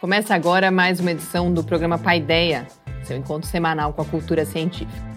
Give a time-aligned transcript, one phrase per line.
[0.00, 2.68] Começa agora mais uma edição do programa Paideia,
[3.02, 5.08] seu encontro semanal com a cultura científica.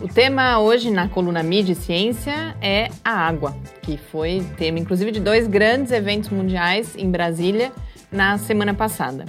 [0.00, 5.10] O tema hoje na coluna Mídia e Ciência é a água, que foi tema inclusive
[5.10, 7.72] de dois grandes eventos mundiais em Brasília
[8.12, 9.24] na semana passada,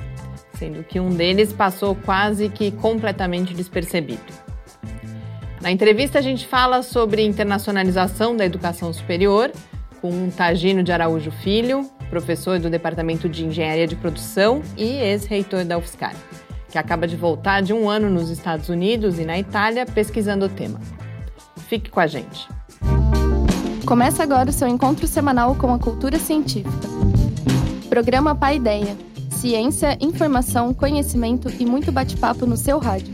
[0.53, 4.21] sendo que um deles passou quase que completamente despercebido.
[5.59, 9.51] Na entrevista a gente fala sobre internacionalização da educação superior
[9.99, 15.77] com Tagino de Araújo Filho, professor do Departamento de Engenharia de Produção e ex-reitor da
[15.77, 16.15] UFSCar
[16.69, 20.49] que acaba de voltar de um ano nos Estados Unidos e na Itália pesquisando o
[20.49, 20.79] tema.
[21.67, 22.47] Fique com a gente.
[23.85, 26.69] Começa agora o seu encontro semanal com a cultura científica.
[27.89, 28.95] Programa Pai Ideia.
[29.31, 33.13] Ciência, informação, conhecimento e muito bate-papo no seu rádio.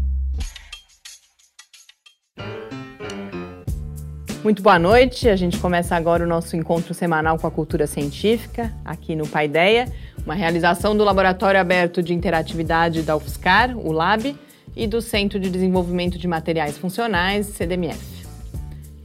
[4.43, 5.29] Muito boa noite.
[5.29, 9.87] A gente começa agora o nosso encontro semanal com a cultura científica, aqui no Paideia,
[10.25, 14.35] uma realização do Laboratório Aberto de Interatividade da UFSCar, o LAB,
[14.75, 17.99] e do Centro de Desenvolvimento de Materiais Funcionais, CDMF.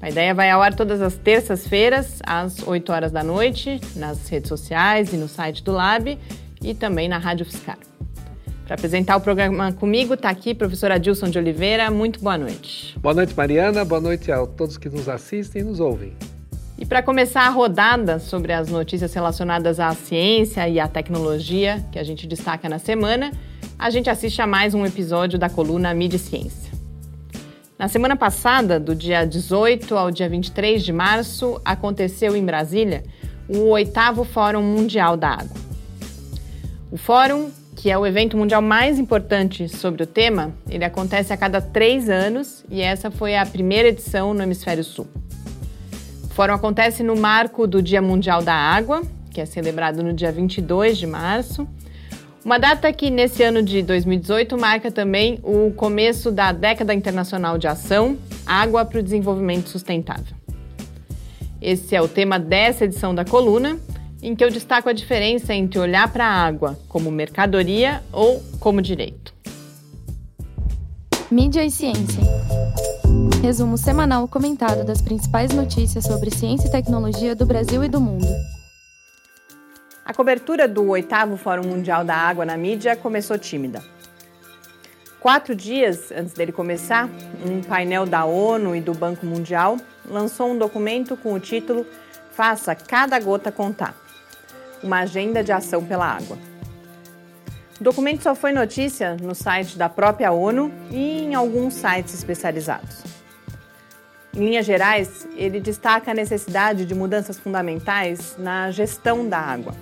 [0.00, 4.48] A ideia vai ao ar todas as terças-feiras, às 8 horas da noite, nas redes
[4.48, 6.18] sociais e no site do Lab
[6.62, 7.78] e também na Rádio Fiscar.
[8.66, 11.88] Para apresentar o programa comigo está aqui a professora Adilson de Oliveira.
[11.88, 12.98] Muito boa noite.
[12.98, 13.84] Boa noite, Mariana.
[13.84, 16.12] Boa noite a todos que nos assistem e nos ouvem.
[16.76, 21.98] E para começar a rodada sobre as notícias relacionadas à ciência e à tecnologia que
[21.98, 23.30] a gente destaca na semana,
[23.78, 26.72] a gente assiste a mais um episódio da coluna Mídia e Ciência.
[27.78, 33.04] Na semana passada, do dia 18 ao dia 23 de março, aconteceu em Brasília
[33.48, 35.56] o oitavo Fórum Mundial da Água.
[36.90, 37.50] O fórum,
[37.86, 42.08] que é o evento mundial mais importante sobre o tema, ele acontece a cada três
[42.08, 45.06] anos e essa foi a primeira edição no Hemisfério Sul.
[46.24, 50.32] O fórum acontece no marco do Dia Mundial da Água, que é celebrado no dia
[50.32, 51.64] 22 de março,
[52.44, 57.68] uma data que nesse ano de 2018 marca também o começo da década internacional de
[57.68, 60.34] ação Água para o Desenvolvimento Sustentável.
[61.62, 63.78] Esse é o tema dessa edição da coluna,
[64.26, 68.82] em que eu destaco a diferença entre olhar para a água como mercadoria ou como
[68.82, 69.32] direito.
[71.30, 72.24] Mídia e ciência.
[73.40, 78.26] Resumo semanal comentado das principais notícias sobre ciência e tecnologia do Brasil e do mundo.
[80.04, 83.80] A cobertura do oitavo Fórum Mundial da Água na mídia começou tímida.
[85.20, 87.08] Quatro dias antes dele começar,
[87.48, 91.86] um painel da ONU e do Banco Mundial lançou um documento com o título
[92.32, 94.05] Faça Cada Gota Contar
[94.82, 96.38] uma agenda de ação pela água.
[97.80, 103.02] O documento só foi notícia no site da própria ONU e em alguns sites especializados.
[104.34, 109.74] Em linhas gerais, ele destaca a necessidade de mudanças fundamentais na gestão da água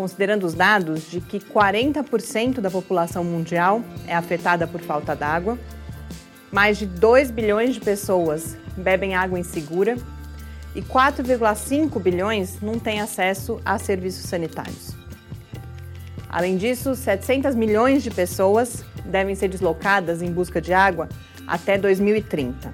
[0.00, 5.58] considerando os dados de que 40% da população mundial é afetada por falta d'água,
[6.50, 9.98] mais de 2 bilhões de pessoas bebem água insegura
[10.74, 14.94] e 4,5 bilhões não têm acesso a serviços sanitários.
[16.28, 21.08] Além disso, 700 milhões de pessoas devem ser deslocadas em busca de água
[21.46, 22.72] até 2030.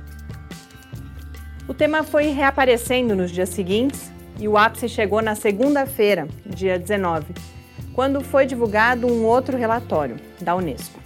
[1.67, 7.35] O tema foi reaparecendo nos dias seguintes e o ápice chegou na segunda-feira, dia 19,
[7.95, 11.06] quando foi divulgado um outro relatório da Unesco.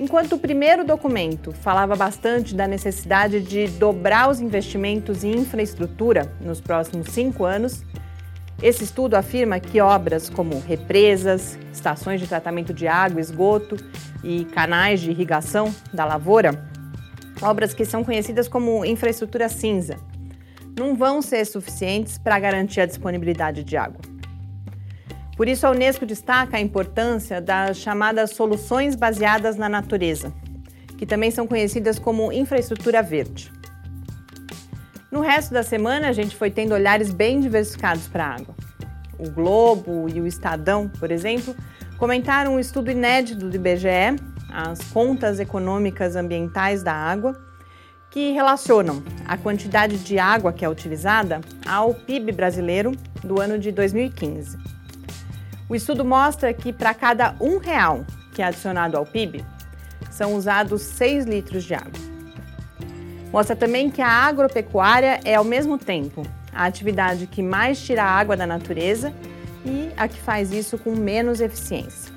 [0.00, 6.60] Enquanto o primeiro documento falava bastante da necessidade de dobrar os investimentos em infraestrutura nos
[6.60, 7.82] próximos cinco anos,
[8.62, 13.76] esse estudo afirma que obras como represas, estações de tratamento de água, esgoto
[14.22, 16.64] e canais de irrigação da lavoura,
[17.42, 19.96] obras que são conhecidas como infraestrutura cinza,
[20.78, 24.17] não vão ser suficientes para garantir a disponibilidade de água.
[25.38, 30.32] Por isso, a Unesco destaca a importância das chamadas soluções baseadas na natureza,
[30.98, 33.52] que também são conhecidas como infraestrutura verde.
[35.12, 38.54] No resto da semana, a gente foi tendo olhares bem diversificados para a água.
[39.16, 41.54] O Globo e o Estadão, por exemplo,
[41.98, 44.18] comentaram um estudo inédito do IBGE,
[44.52, 47.40] as contas econômicas ambientais da água,
[48.10, 52.90] que relacionam a quantidade de água que é utilizada ao PIB brasileiro
[53.22, 54.77] do ano de 2015.
[55.68, 58.04] O estudo mostra que para cada um real
[58.38, 59.44] que é adicionado ao PIB,
[60.12, 61.90] são usados 6 litros de água.
[63.32, 66.22] Mostra também que a agropecuária é, ao mesmo tempo,
[66.52, 69.12] a atividade que mais tira água da natureza
[69.66, 72.12] e a que faz isso com menos eficiência.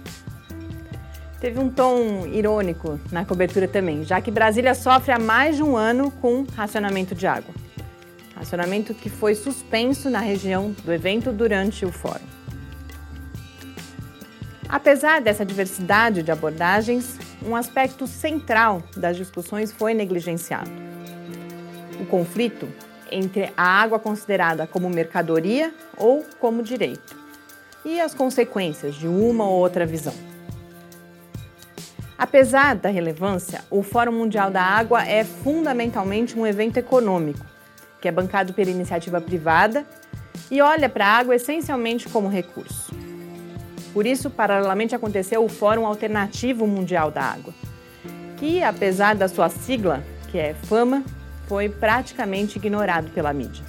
[1.39, 5.75] Teve um tom irônico na cobertura também, já que Brasília sofre há mais de um
[5.75, 7.53] ano com racionamento de água.
[8.35, 12.40] Racionamento que foi suspenso na região do evento durante o fórum.
[14.71, 20.71] Apesar dessa diversidade de abordagens, um aspecto central das discussões foi negligenciado:
[21.99, 22.69] o conflito
[23.11, 27.19] entre a água considerada como mercadoria ou como direito
[27.83, 30.13] e as consequências de uma ou outra visão.
[32.17, 37.45] Apesar da relevância, o Fórum Mundial da Água é fundamentalmente um evento econômico,
[37.99, 39.85] que é bancado pela iniciativa privada
[40.49, 43.10] e olha para a água essencialmente como recurso.
[43.93, 47.53] Por isso, paralelamente aconteceu o Fórum Alternativo Mundial da Água,
[48.37, 51.03] que, apesar da sua sigla, que é FAMA,
[51.47, 53.65] foi praticamente ignorado pela mídia.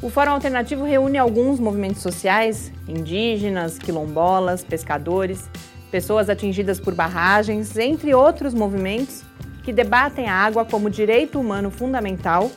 [0.00, 5.48] O Fórum Alternativo reúne alguns movimentos sociais, indígenas, quilombolas, pescadores,
[5.90, 9.22] pessoas atingidas por barragens, entre outros movimentos
[9.62, 12.50] que debatem a água como direito humano fundamental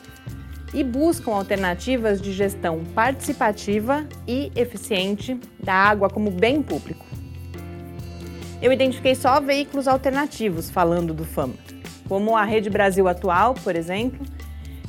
[0.72, 7.04] e buscam alternativas de gestão participativa e eficiente da água como bem público.
[8.60, 11.54] Eu identifiquei só veículos alternativos falando do FAMA,
[12.08, 14.26] como a Rede Brasil Atual, por exemplo,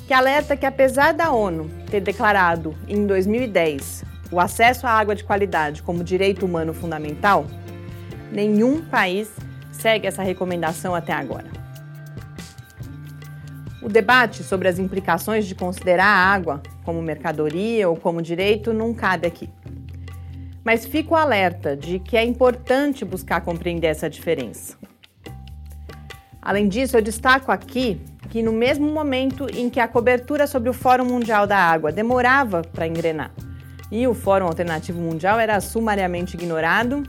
[0.08, 5.24] que alerta que apesar da ONU ter declarado em 2010 o acesso à água de
[5.24, 7.46] qualidade como direito humano fundamental,
[8.32, 9.32] Nenhum país
[9.72, 11.59] segue essa recomendação até agora.
[13.82, 18.94] O debate sobre as implicações de considerar a água como mercadoria ou como direito não
[18.94, 19.50] cabe aqui.
[20.64, 24.78] Mas fico alerta de que é importante buscar compreender essa diferença.
[26.42, 30.74] Além disso, eu destaco aqui que no mesmo momento em que a cobertura sobre o
[30.74, 33.32] Fórum Mundial da Água demorava para engrenar
[33.92, 37.04] e o Fórum Alternativo Mundial era sumariamente ignorado,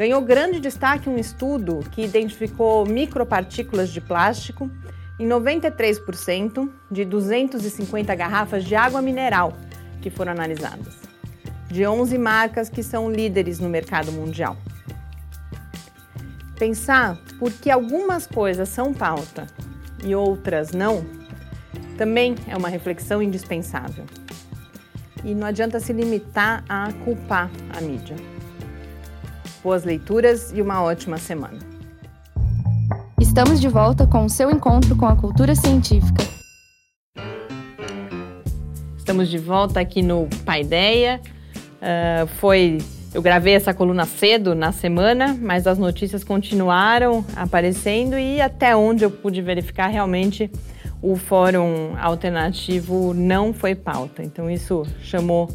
[0.00, 4.70] Ganhou grande destaque um estudo que identificou micropartículas de plástico
[5.20, 9.52] em 93% de 250 garrafas de água mineral
[10.00, 10.96] que foram analisadas,
[11.68, 14.56] de 11 marcas que são líderes no mercado mundial.
[16.58, 19.46] Pensar por que algumas coisas são pauta
[20.02, 21.04] e outras não,
[21.98, 24.06] também é uma reflexão indispensável.
[25.22, 28.16] E não adianta se limitar a culpar a mídia.
[29.62, 31.69] Boas leituras e uma ótima semana.
[33.30, 36.24] Estamos de volta com o seu encontro com a cultura científica.
[38.98, 41.20] Estamos de volta aqui no Paideia.
[41.76, 42.78] Uh, foi
[43.14, 49.04] eu gravei essa coluna cedo na semana, mas as notícias continuaram aparecendo e até onde
[49.04, 50.50] eu pude verificar realmente
[51.00, 54.24] o fórum alternativo não foi pauta.
[54.24, 55.48] Então isso chamou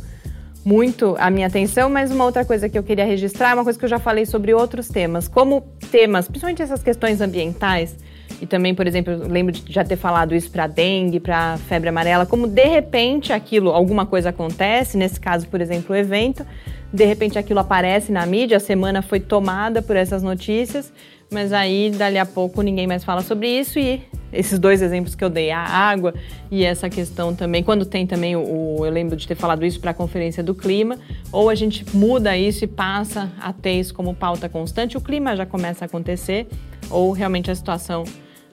[0.64, 3.84] muito a minha atenção, mas uma outra coisa que eu queria registrar, uma coisa que
[3.84, 7.96] eu já falei sobre outros temas, como temas, principalmente essas questões ambientais,
[8.42, 12.26] e também, por exemplo, lembro de já ter falado isso para dengue, para febre amarela,
[12.26, 16.46] como de repente aquilo, alguma coisa acontece, nesse caso, por exemplo, o evento,
[16.92, 20.92] de repente aquilo aparece na mídia, a semana foi tomada por essas notícias,
[21.32, 25.24] mas aí dali a pouco ninguém mais fala sobre isso e esses dois exemplos que
[25.24, 26.14] eu dei, a água
[26.52, 29.92] e essa questão também, quando tem também o, eu lembro de ter falado isso para
[29.92, 30.98] a conferência do clima,
[31.32, 35.36] ou a gente muda isso e passa a ter isso como pauta constante, o clima
[35.36, 36.48] já começa a acontecer,
[36.90, 38.04] ou realmente a situação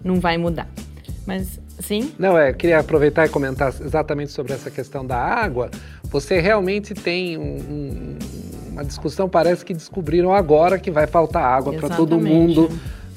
[0.02, 0.68] não vai mudar.
[1.26, 2.12] Mas sim?
[2.18, 5.70] Não, é, queria aproveitar e comentar exatamente sobre essa questão da água.
[6.04, 8.18] Você realmente tem um, um,
[8.72, 12.68] uma discussão, parece que descobriram agora que vai faltar água para todo mundo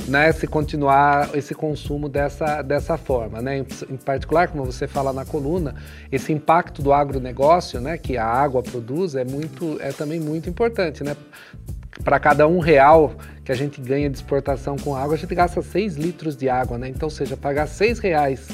[0.07, 3.41] né, se continuar esse consumo dessa, dessa forma.
[3.41, 3.59] Né?
[3.59, 5.75] Em, em, particular, como você fala na coluna,
[6.11, 11.03] esse impacto do agronegócio né, que a água produz é, muito, é também muito importante.
[11.03, 11.15] Né?
[12.03, 15.61] Para cada um real que a gente ganha de exportação com água, a gente gasta
[15.61, 16.77] 6 litros de água.
[16.77, 16.89] Né?
[16.89, 18.47] Então, ou seja, pagar 6 reais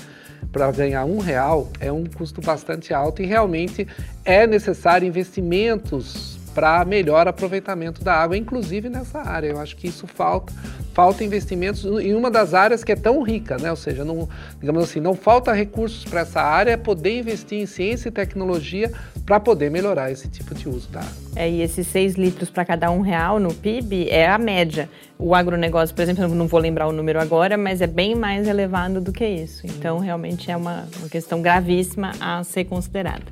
[0.52, 3.88] para ganhar um real é um custo bastante alto e realmente
[4.26, 9.48] é necessário investimentos para melhor aproveitamento da água, inclusive nessa área.
[9.48, 10.54] Eu acho que isso falta,
[10.94, 13.70] falta investimentos em uma das áreas que é tão rica, né?
[13.70, 14.28] Ou seja, não,
[14.60, 18.92] digamos assim, não falta recursos para essa área, é poder investir em ciência e tecnologia
[19.26, 21.12] para poder melhorar esse tipo de uso da água.
[21.36, 24.90] É, e esses 6 litros para cada um real no PIB é a média.
[25.18, 29.00] O agronegócio, por exemplo, não vou lembrar o número agora, mas é bem mais elevado
[29.00, 29.66] do que isso.
[29.66, 33.24] Então, realmente é uma, uma questão gravíssima a ser considerada.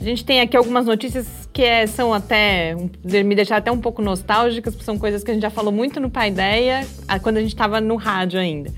[0.00, 4.00] A gente tem aqui algumas notícias que é, são até me deixar até um pouco
[4.00, 6.86] nostálgicas, porque são coisas que a gente já falou muito no Paideia,
[7.22, 8.70] quando a gente estava no rádio ainda.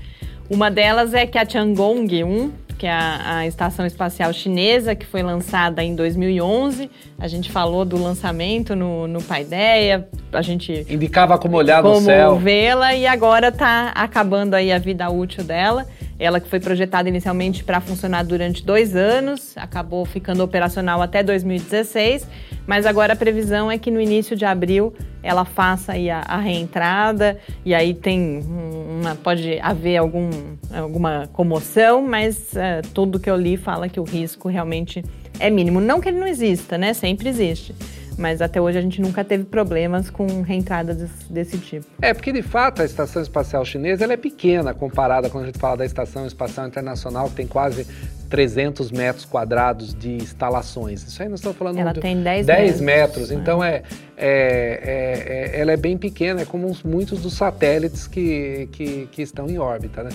[0.49, 2.51] Uma delas é que a Tiangong 1,
[2.85, 6.87] que é a, a, estação espacial chinesa, que foi lançada em 2011.
[7.17, 10.85] A gente falou do lançamento no, no Paideia, a gente...
[10.87, 12.29] Indicava como olhar no céu.
[12.29, 15.87] Como vê-la, e agora está acabando aí a vida útil dela.
[16.19, 22.25] Ela que foi projetada inicialmente para funcionar durante dois anos, acabou ficando operacional até 2016,
[22.65, 26.37] mas agora a previsão é que no início de abril ela faça aí a, a
[26.37, 30.29] reentrada e aí tem uma, pode haver algum,
[30.73, 35.03] alguma comoção, mas tudo que eu li fala que o risco realmente
[35.39, 35.79] é mínimo.
[35.79, 36.93] Não que ele não exista, né?
[36.93, 37.75] Sempre existe
[38.17, 41.85] mas até hoje a gente nunca teve problemas com reentradas desse, desse, tipo.
[42.01, 45.59] É, porque de fato a Estação Espacial Chinesa ela é pequena comparada quando a gente
[45.59, 47.85] fala da Estação Espacial Internacional, que tem quase
[48.29, 51.03] 300 metros quadrados de instalações.
[51.03, 53.29] Isso aí nós estamos falando ela de tem 10, 10 metros.
[53.29, 53.31] metros.
[53.31, 53.83] Então é,
[54.17, 59.21] é, é, é, ela é bem pequena, é como muitos dos satélites que, que, que
[59.21, 60.09] estão em órbita, né?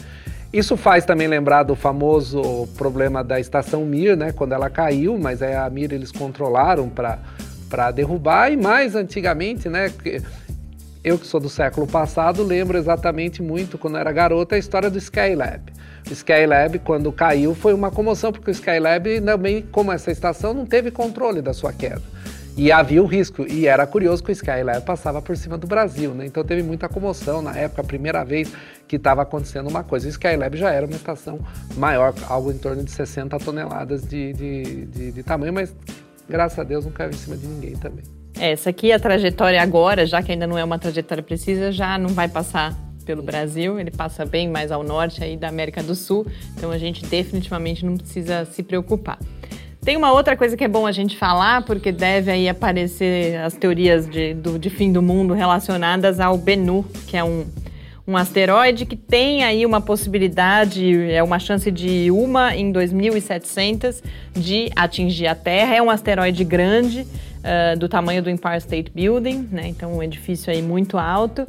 [0.53, 4.33] Isso faz também lembrar do famoso problema da estação Mir, né?
[4.33, 7.19] Quando ela caiu, mas a Mir eles controlaram para
[7.71, 9.93] para derrubar e mais antigamente, né?
[11.05, 14.99] Eu que sou do século passado lembro exatamente muito quando era garota a história do
[14.99, 15.73] Skylab.
[16.09, 20.67] O Skylab quando caiu foi uma comoção porque o Skylab também, como essa estação, não
[20.67, 22.03] teve controle da sua queda.
[22.61, 26.13] E havia o risco, e era curioso que o Skylab passava por cima do Brasil,
[26.13, 26.27] né?
[26.27, 28.53] Então teve muita comoção na época, a primeira vez
[28.87, 30.07] que estava acontecendo uma coisa.
[30.07, 31.41] O Skylab já era uma estação
[31.75, 35.75] maior, algo em torno de 60 toneladas de, de, de, de tamanho, mas
[36.29, 38.05] graças a Deus não caiu em cima de ninguém também.
[38.39, 41.97] É, essa aqui, a trajetória agora, já que ainda não é uma trajetória precisa, já
[41.97, 42.77] não vai passar
[43.07, 46.27] pelo Brasil, ele passa bem mais ao norte aí da América do Sul,
[46.59, 49.19] então a gente definitivamente não precisa se preocupar.
[49.83, 53.55] Tem uma outra coisa que é bom a gente falar, porque deve aí aparecer as
[53.55, 57.47] teorias de, do, de fim do mundo relacionadas ao Bennu, que é um,
[58.07, 64.03] um asteroide que tem aí uma possibilidade, é uma chance de uma em 2.700
[64.35, 65.77] de atingir a Terra.
[65.77, 67.07] É um asteroide grande,
[67.41, 69.69] uh, do tamanho do Empire State Building, né?
[69.69, 71.47] Então um edifício aí muito alto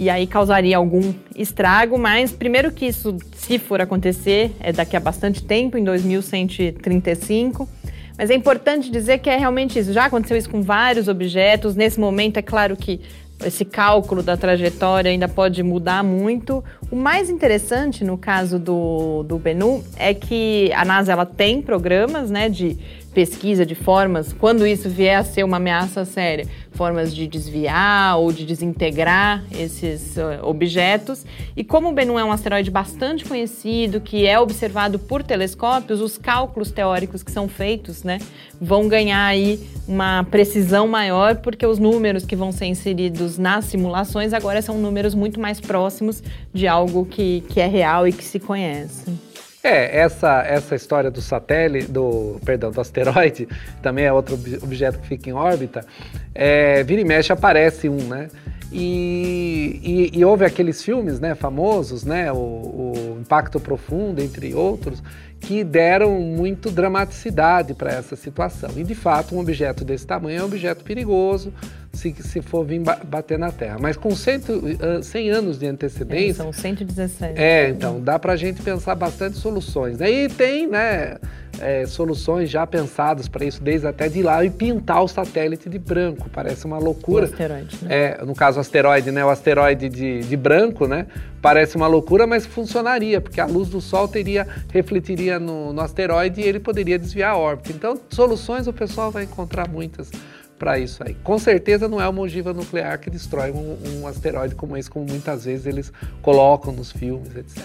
[0.00, 5.00] e aí causaria algum estrago, mas primeiro que isso, se for acontecer, é daqui a
[5.00, 7.68] bastante tempo, em 2135.
[8.16, 9.92] Mas é importante dizer que é realmente isso.
[9.92, 11.76] Já aconteceu isso com vários objetos.
[11.76, 12.98] Nesse momento, é claro que
[13.44, 16.64] esse cálculo da trajetória ainda pode mudar muito.
[16.90, 22.30] O mais interessante no caso do, do Bennu é que a NASA ela tem programas
[22.30, 22.78] né, de
[23.12, 28.32] pesquisa de formas, quando isso vier a ser uma ameaça séria, formas de desviar ou
[28.32, 31.26] de desintegrar esses uh, objetos.
[31.56, 36.16] E como o Bennu é um asteroide bastante conhecido, que é observado por telescópios, os
[36.16, 38.18] cálculos teóricos que são feitos né,
[38.60, 44.32] vão ganhar aí uma precisão maior, porque os números que vão ser inseridos nas simulações
[44.32, 48.38] agora são números muito mais próximos de algo que, que é real e que se
[48.38, 49.29] conhece.
[49.62, 53.46] É, essa, essa história do satélite, do, perdão, do asteroide,
[53.82, 55.84] também é outro objeto que fica em órbita,
[56.34, 58.28] é, vira e mexe aparece um, né?
[58.72, 65.02] E, e, e, houve aqueles filmes né, famosos, né, o, o Impacto Profundo, entre outros,
[65.40, 68.70] que deram muito dramaticidade para essa situação.
[68.76, 71.52] E de fato, um objeto desse tamanho é um objeto perigoso
[71.92, 73.78] se, se for vir bater na Terra.
[73.80, 74.40] Mas com 100,
[75.02, 76.42] 100 anos de antecedência.
[76.42, 77.40] É, são 117.
[77.40, 80.00] É, então dá para a gente pensar bastante soluções.
[80.00, 81.16] Aí tem, né?
[81.58, 85.78] é, soluções já pensadas para isso, desde até de lá e pintar o satélite de
[85.78, 86.28] branco.
[86.30, 87.26] Parece uma loucura.
[87.26, 87.88] O asteroide, né?
[87.94, 89.24] É, no caso, o asteroide, né?
[89.24, 91.06] O asteroide de, de branco, né?
[91.42, 96.40] Parece uma loucura, mas funcionaria, porque a luz do Sol teria, refletiria no, no asteroide
[96.40, 97.72] e ele poderia desviar a órbita.
[97.72, 100.10] Então, soluções o pessoal vai encontrar muitas
[100.60, 101.14] para isso aí.
[101.24, 105.06] Com certeza não é uma ogiva nuclear que destrói um, um asteroide como esse, como
[105.06, 105.90] muitas vezes eles
[106.20, 107.64] colocam nos filmes, etc.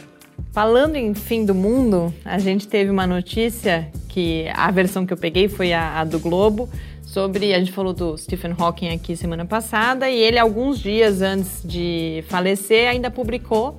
[0.54, 5.18] Falando em fim do mundo, a gente teve uma notícia que a versão que eu
[5.18, 6.70] peguei foi a, a, do Globo
[7.04, 11.62] sobre a gente falou do Stephen Hawking aqui semana passada e ele alguns dias antes
[11.64, 13.78] de falecer ainda publicou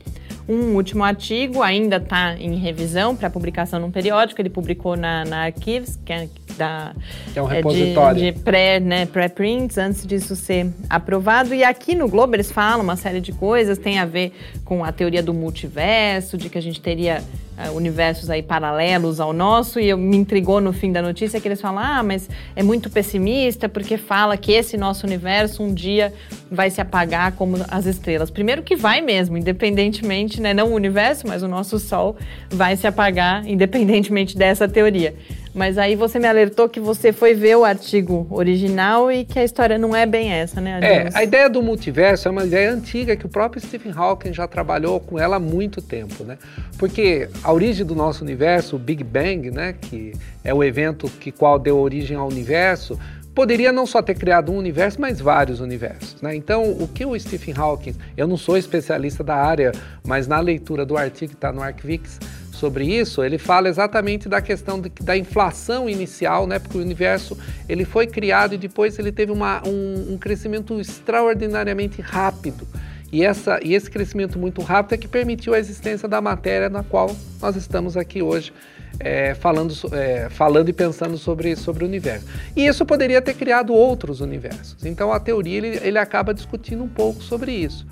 [0.48, 4.40] um último artigo, ainda está em revisão para publicação num periódico.
[4.40, 6.92] Ele publicou na, na Archives, que é da
[7.34, 11.54] é um repositório de, de pré, né, pré-prints antes disso ser aprovado.
[11.54, 14.32] E aqui no Globo eles falam uma série de coisas, tem a ver
[14.64, 17.22] com a teoria do multiverso, de que a gente teria
[17.56, 19.80] uh, universos aí paralelos ao nosso.
[19.80, 22.90] E eu, me intrigou no fim da notícia que eles falam: ah, mas é muito
[22.90, 26.12] pessimista porque fala que esse nosso universo um dia
[26.50, 28.30] vai se apagar como as estrelas.
[28.30, 32.16] Primeiro que vai mesmo, independentemente, né, não o universo, mas o nosso Sol
[32.50, 35.14] vai se apagar independentemente dessa teoria.
[35.56, 39.42] Mas aí você me alertou que você foi ver o artigo original e que a
[39.42, 40.78] história não é bem essa, né?
[40.82, 44.46] É, a ideia do multiverso é uma ideia antiga que o próprio Stephen Hawking já
[44.46, 46.36] trabalhou com ela há muito tempo, né?
[46.78, 50.12] Porque a origem do nosso universo, o Big Bang, né, que
[50.44, 52.98] é o evento que qual deu origem ao universo,
[53.34, 56.20] poderia não só ter criado um universo, mas vários universos.
[56.20, 56.36] Né?
[56.36, 59.72] Então, o que o Stephen Hawking, eu não sou especialista da área,
[60.06, 62.18] mas na leitura do artigo que está no ArcVix,
[62.56, 66.58] sobre isso, ele fala exatamente da questão de, da inflação inicial, né?
[66.58, 72.00] Porque o universo ele foi criado e depois ele teve uma, um, um crescimento extraordinariamente
[72.00, 72.66] rápido.
[73.12, 76.82] E, essa, e esse crescimento muito rápido é que permitiu a existência da matéria na
[76.82, 78.52] qual nós estamos aqui hoje
[78.98, 82.26] é, falando, é, falando e pensando sobre, sobre o universo.
[82.54, 84.84] E isso poderia ter criado outros universos.
[84.84, 87.86] Então a teoria ele, ele acaba discutindo um pouco sobre isso.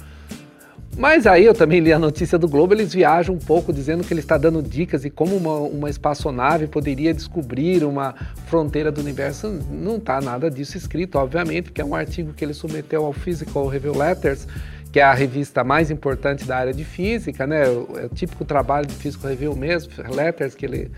[0.97, 4.13] Mas aí eu também li a notícia do Globo, eles viajam um pouco dizendo que
[4.13, 8.15] ele está dando dicas de como uma, uma espaçonave poderia descobrir uma
[8.47, 9.49] fronteira do universo.
[9.71, 13.67] Não está nada disso escrito, obviamente, porque é um artigo que ele submeteu ao Physical
[13.67, 14.47] Review Letters,
[14.93, 17.65] que é a revista mais importante da área de física, né?
[17.65, 20.93] É o típico trabalho de Physical Review mesmo, Letters que ele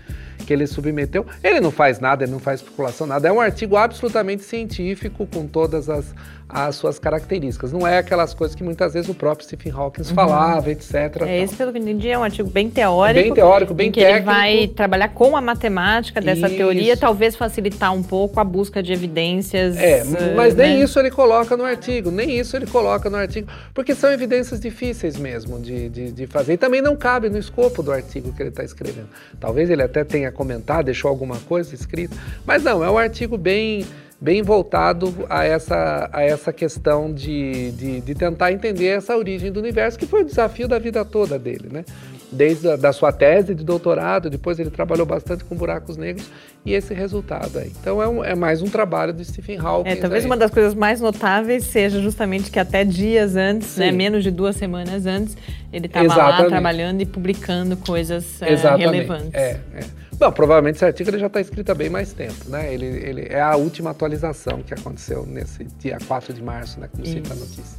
[0.45, 1.25] que ele submeteu.
[1.43, 3.27] Ele não faz nada, ele não faz especulação, nada.
[3.27, 6.13] É um artigo absolutamente científico, com todas as,
[6.49, 7.73] as suas características.
[7.73, 10.15] Não é aquelas coisas que muitas vezes o próprio Stephen Hawking uhum.
[10.15, 11.21] falava, etc.
[11.25, 13.21] É, esse, pelo que entendi, é um artigo bem teórico.
[13.21, 14.17] Bem teórico, bem em que técnico.
[14.17, 16.55] ele vai trabalhar com a matemática dessa isso.
[16.55, 19.75] teoria, talvez facilitar um pouco a busca de evidências.
[19.77, 20.03] É,
[20.35, 20.67] mas né?
[20.67, 24.59] nem isso ele coloca no artigo, nem isso ele coloca no artigo, porque são evidências
[24.59, 26.53] difíceis mesmo de, de, de fazer.
[26.53, 29.09] E também não cabe no escopo do artigo que ele está escrevendo.
[29.39, 33.85] Talvez ele até tenha comentar, deixou alguma coisa escrita, mas não, é um artigo bem
[34.19, 39.59] bem voltado a essa, a essa questão de, de, de, tentar entender essa origem do
[39.59, 41.85] universo, que foi o desafio da vida toda dele, né?
[42.29, 46.29] Desde a da sua tese de doutorado, depois ele trabalhou bastante com buracos negros
[46.65, 47.71] e esse resultado aí.
[47.79, 49.89] Então é, um, é mais um trabalho do Stephen Hawking.
[49.91, 50.29] É, talvez aí.
[50.29, 54.57] uma das coisas mais notáveis seja justamente que até dias antes, né, menos de duas
[54.57, 55.37] semanas antes,
[55.71, 59.33] ele estava lá trabalhando e publicando coisas é, relevantes.
[59.33, 60.06] É, é.
[60.19, 62.73] Bom, provavelmente esse artigo ele já está escrito há bem mais tempo, né?
[62.73, 66.89] Ele, ele é a última atualização que aconteceu nesse dia 4 de março, né?
[66.91, 67.13] Como Isso.
[67.13, 67.77] cita a notícia.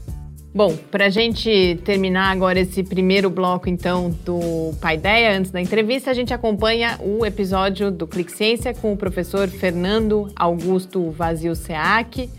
[0.55, 6.11] Bom, para a gente terminar agora esse primeiro bloco, então, do Paideia, antes da entrevista,
[6.11, 12.31] a gente acompanha o episódio do Clique Ciência com o professor Fernando Augusto Vazio Seac,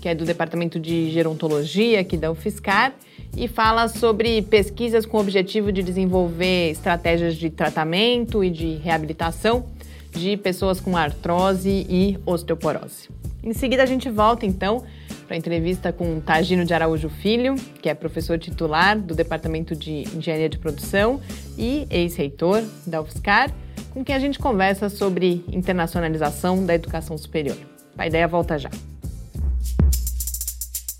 [0.00, 2.94] que é do Departamento de Gerontologia aqui da UFSCar,
[3.34, 9.66] e fala sobre pesquisas com o objetivo de desenvolver estratégias de tratamento e de reabilitação
[10.10, 13.08] de pessoas com artrose e osteoporose.
[13.42, 14.82] Em seguida, a gente volta então
[15.26, 20.04] para a entrevista com Tagino de Araújo Filho, que é professor titular do Departamento de
[20.16, 21.20] Engenharia de Produção
[21.58, 23.52] e ex-reitor da UFSCar,
[23.92, 27.56] com quem a gente conversa sobre internacionalização da educação superior.
[27.98, 28.70] A ideia volta já.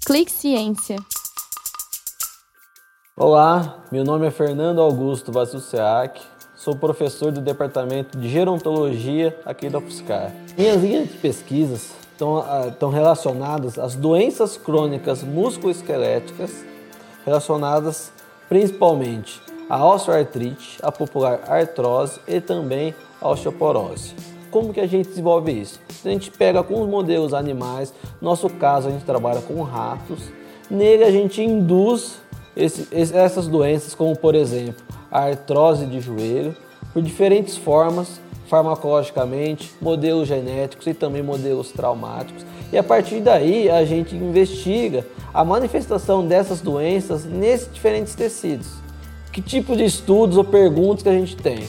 [0.07, 0.97] Clique Ciência.
[3.19, 6.21] Olá, meu nome é Fernando Augusto Vasilceac,
[6.55, 10.35] sou professor do Departamento de Gerontologia aqui da UFSCar.
[10.55, 16.63] Minhas linhas de pesquisas estão, estão relacionadas às doenças crônicas musculoesqueléticas,
[17.25, 18.13] relacionadas
[18.51, 24.15] principalmente à osteoartrite, à popular artrose e também à osteoporose.
[24.51, 25.81] Como que a gente desenvolve isso?
[26.05, 30.31] A gente pega os modelos animais, no nosso caso a gente trabalha com ratos,
[30.71, 32.26] nele a gente induz
[32.57, 36.57] esse, essas doenças, como por exemplo a artrose de joelho,
[36.93, 42.45] por diferentes formas, farmacologicamente, modelos genéticos e também modelos traumáticos.
[42.73, 48.69] E a partir daí a gente investiga a manifestação dessas doenças nesses diferentes tecidos.
[49.33, 51.65] Que tipo de estudos ou perguntas que a gente tem?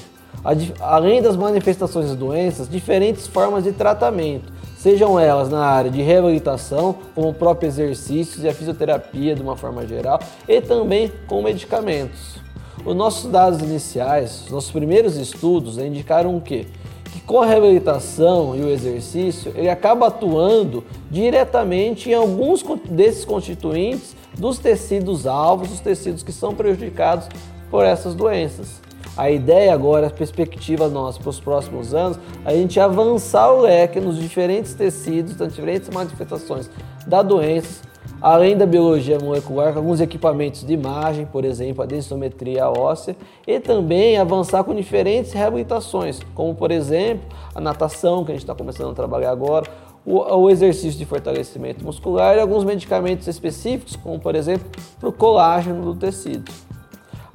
[0.79, 6.95] Além das manifestações das doenças, diferentes formas de tratamento sejam elas na área de reabilitação,
[7.13, 12.37] como o próprio exercícios e a fisioterapia de uma forma geral, e também com medicamentos.
[12.85, 16.67] Os nossos dados iniciais, os nossos primeiros estudos indicaram o quê?
[17.11, 24.15] Que com a reabilitação e o exercício, ele acaba atuando diretamente em alguns desses constituintes
[24.37, 27.27] dos tecidos alvos, os tecidos que são prejudicados
[27.71, 28.86] por essas doenças.
[29.17, 33.99] A ideia agora, a perspectiva nossa para os próximos anos, a gente avançar o leque
[33.99, 36.69] nos diferentes tecidos, nas diferentes manifestações
[37.07, 37.81] da doença,
[38.21, 43.15] além da biologia molecular, com alguns equipamentos de imagem, por exemplo, a densometria óssea,
[43.47, 47.25] e também avançar com diferentes reabilitações, como por exemplo
[47.55, 49.67] a natação, que a gente está começando a trabalhar agora,
[50.05, 54.65] o, exercício de fortalecimento muscular e alguns medicamentos específicos, como por exemplo
[54.99, 56.49] para o colágeno do tecido.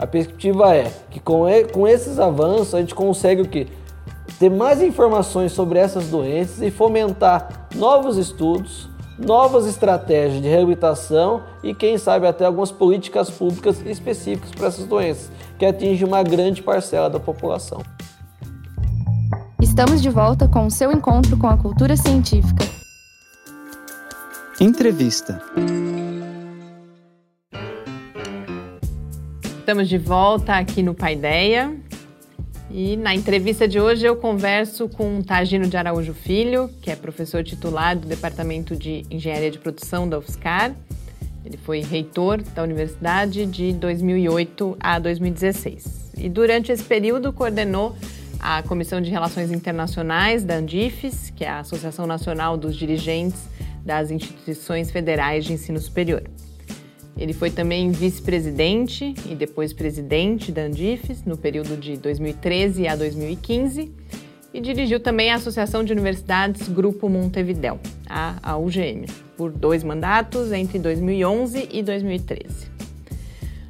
[0.03, 3.69] A perspectiva é que com, com esses avanços a gente consegue o que?
[4.41, 11.73] ter mais informações sobre essas doenças e fomentar novos estudos, novas estratégias de reabilitação e,
[11.73, 17.09] quem sabe, até algumas políticas públicas específicas para essas doenças, que atingem uma grande parcela
[17.09, 17.81] da população.
[19.61, 22.65] Estamos de volta com o seu encontro com a cultura científica.
[24.61, 25.41] Entrevista.
[29.63, 31.73] Estamos de volta aqui no Paideia.
[32.69, 37.45] E na entrevista de hoje eu converso com Tagino de Araújo Filho, que é professor
[37.45, 40.75] titular do Departamento de Engenharia de Produção da UFSCar.
[41.45, 46.11] Ele foi reitor da universidade de 2008 a 2016.
[46.19, 47.95] E durante esse período coordenou
[48.41, 53.45] a Comissão de Relações Internacionais da Andifes, que é a Associação Nacional dos Dirigentes
[53.85, 56.25] das Instituições Federais de Ensino Superior.
[57.17, 63.93] Ele foi também vice-presidente e depois presidente da Andifes no período de 2013 a 2015
[64.55, 70.79] e dirigiu também a Associação de Universidades Grupo Montevidéu, a UGM, por dois mandatos entre
[70.79, 72.73] 2011 e 2013.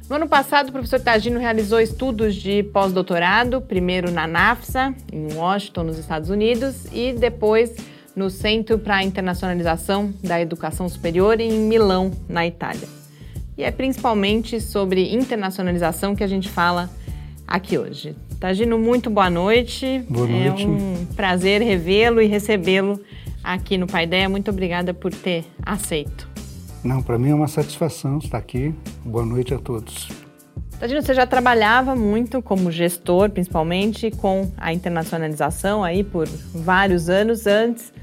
[0.09, 5.83] No ano passado, o professor Tagino realizou estudos de pós-doutorado, primeiro na NAFSA, em Washington,
[5.83, 7.73] nos Estados Unidos, e depois
[8.13, 13.02] no Centro para a Internacionalização da Educação Superior em Milão, na Itália.
[13.57, 16.89] E é principalmente sobre internacionalização que a gente fala
[17.47, 18.15] aqui hoje.
[18.39, 20.03] Tagino, muito boa noite.
[20.09, 20.63] Boa noite.
[20.63, 22.99] É um prazer revê-lo e recebê-lo
[23.43, 24.27] aqui no Paideia.
[24.27, 26.27] Muito obrigada por ter aceito.
[26.83, 28.73] Não, para mim é uma satisfação estar aqui.
[29.05, 30.09] Boa noite a todos.
[30.79, 37.47] Tadino, você já trabalhava muito como gestor, principalmente com a internacionalização aí por vários anos
[37.47, 37.93] antes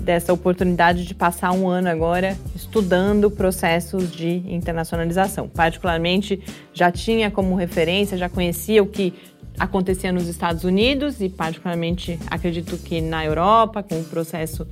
[0.00, 5.48] dessa oportunidade de passar um ano agora estudando processos de internacionalização.
[5.48, 9.14] Particularmente, já tinha como referência, já conhecia o que
[9.58, 14.66] acontecia nos Estados Unidos e, particularmente, acredito que na Europa, com o processo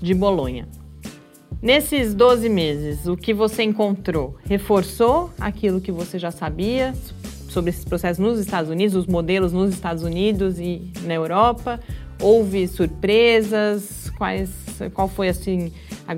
[0.00, 0.66] de Bolonha.
[1.62, 6.92] Nesses 12 meses, o que você encontrou reforçou aquilo que você já sabia
[7.48, 11.80] sobre esses processos nos Estados Unidos, os modelos nos Estados Unidos e na Europa?
[12.24, 14.10] Houve surpresas?
[14.16, 14.48] Quais,
[14.94, 15.70] qual foi assim,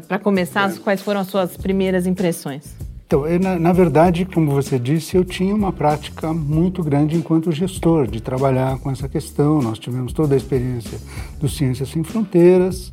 [0.07, 2.77] para começar, quais foram as suas primeiras impressões?
[3.05, 7.51] Então, eu, na, na, verdade, como você disse, eu tinha uma prática muito grande enquanto
[7.51, 9.61] gestor de trabalhar com essa questão.
[9.61, 10.97] Nós tivemos toda a experiência
[11.41, 12.93] do Ciências Sem Fronteiras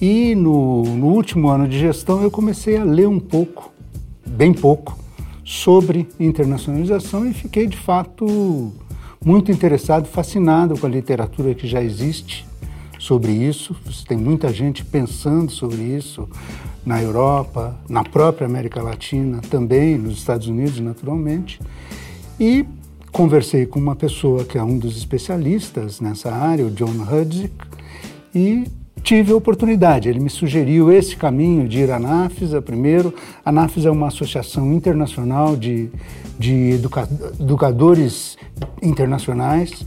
[0.00, 3.72] e no, no último ano de gestão eu comecei a ler um pouco,
[4.26, 4.98] bem pouco,
[5.44, 8.72] sobre internacionalização e fiquei de fato
[9.24, 12.46] muito interessado, fascinado com a literatura que já existe
[12.98, 13.74] sobre isso.
[14.06, 16.28] Tem muita gente pensando sobre isso
[16.84, 21.60] na Europa, na própria América Latina, também nos Estados Unidos, naturalmente.
[22.38, 22.66] E
[23.10, 27.54] conversei com uma pessoa que é um dos especialistas nessa área, o John Hudzik,
[28.34, 28.64] e
[29.04, 30.08] tive a oportunidade.
[30.08, 33.14] Ele me sugeriu esse caminho de ir à NAFSA primeiro.
[33.44, 35.90] A NAFSA é uma associação internacional de,
[36.38, 38.36] de educa, educadores
[38.82, 39.84] internacionais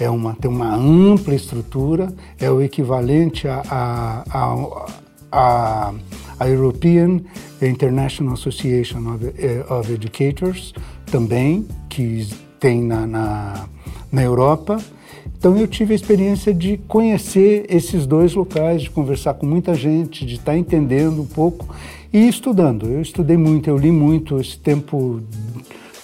[0.00, 4.74] é uma, tem uma ampla estrutura, é o equivalente à a, a,
[5.30, 5.94] a,
[6.40, 7.20] a, European
[7.62, 10.74] International Association of, eh, of, Educators,
[11.06, 13.66] também, que tem na, na,
[14.10, 14.78] na Europa.
[15.38, 20.24] Então eu tive a experiência de conhecer esses dois locais, de conversar com muita gente,
[20.24, 21.74] de estar entendendo um pouco
[22.12, 22.86] e estudando.
[22.86, 24.40] Eu estudei muito, eu li muito.
[24.40, 25.20] Esse tempo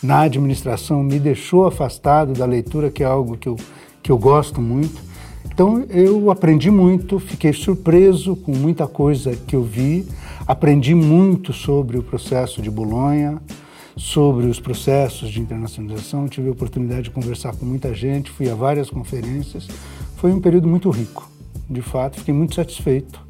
[0.02, 3.56] na administração me deixou afastado da leitura, que é algo que eu
[4.02, 5.00] que eu gosto muito.
[5.44, 10.06] Então eu aprendi muito, fiquei surpreso com muita coisa que eu vi,
[10.46, 13.40] aprendi muito sobre o processo de Bolonha,
[13.96, 18.55] sobre os processos de internacionalização, tive a oportunidade de conversar com muita gente, fui a
[18.55, 19.68] várias conferências.
[20.16, 21.31] Foi um período muito rico,
[21.68, 23.20] de fato, fiquei muito satisfeito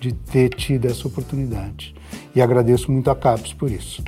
[0.00, 1.94] de ter tido essa oportunidade.
[2.34, 4.02] E agradeço muito a CAPES por isso.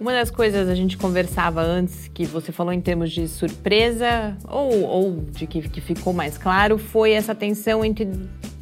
[0.00, 4.82] Uma das coisas a gente conversava antes, que você falou em termos de surpresa, ou,
[4.82, 8.08] ou de que, que ficou mais claro, foi essa tensão entre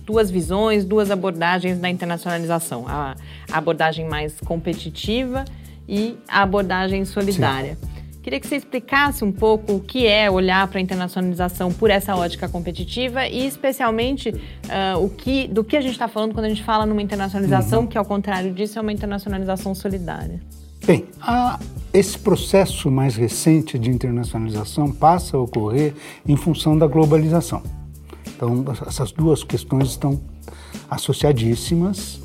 [0.05, 2.89] duas visões, duas abordagens da internacionalização.
[2.89, 3.15] A,
[3.53, 5.45] a abordagem mais competitiva
[5.89, 7.77] e a abordagem solidária.
[7.81, 7.99] Sim.
[8.23, 12.15] Queria que você explicasse um pouco o que é olhar para a internacionalização por essa
[12.15, 16.49] ótica competitiva e, especialmente, uh, o que, do que a gente está falando quando a
[16.51, 17.87] gente fala numa internacionalização uhum.
[17.87, 20.41] que, ao contrário disso, é uma internacionalização solidária.
[20.85, 21.59] Bem, a,
[21.93, 25.95] esse processo mais recente de internacionalização passa a ocorrer
[26.27, 27.63] em função da globalização.
[28.27, 30.21] Então, essas duas questões estão
[30.91, 32.21] associadíssimas.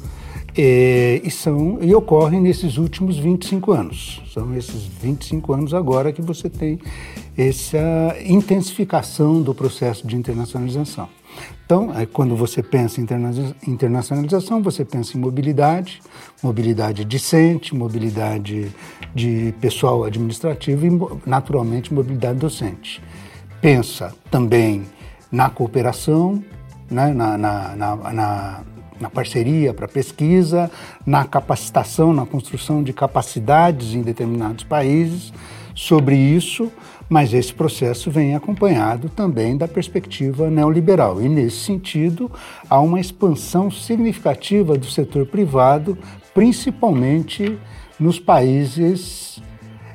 [0.55, 4.21] E, e, são, e ocorrem nesses últimos 25 anos.
[4.31, 6.79] São esses 25 anos agora que você tem
[7.37, 11.09] essa intensificação do processo de internacionalização.
[11.65, 13.07] Então, quando você pensa em
[13.67, 16.01] internacionalização, você pensa em mobilidade,
[16.43, 18.71] mobilidade decente, mobilidade
[19.15, 23.01] de pessoal administrativo e, naturalmente, mobilidade docente.
[23.59, 24.83] Pensa também
[25.31, 26.43] na cooperação,
[26.91, 28.63] né, na, na, na,
[28.99, 30.69] na parceria para pesquisa,
[31.05, 35.33] na capacitação, na construção de capacidades em determinados países
[35.75, 36.71] sobre isso,
[37.09, 41.21] mas esse processo vem acompanhado também da perspectiva neoliberal.
[41.21, 42.31] E, nesse sentido,
[42.69, 45.97] há uma expansão significativa do setor privado,
[46.33, 47.57] principalmente
[47.99, 49.41] nos países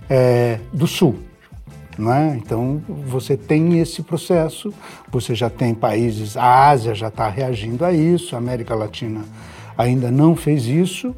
[0.08, 1.27] é, do Sul.
[1.98, 2.36] Não é?
[2.36, 4.72] Então, você tem esse processo,
[5.10, 9.24] você já tem países, a Ásia já está reagindo a isso, a América Latina
[9.76, 11.14] ainda não fez isso,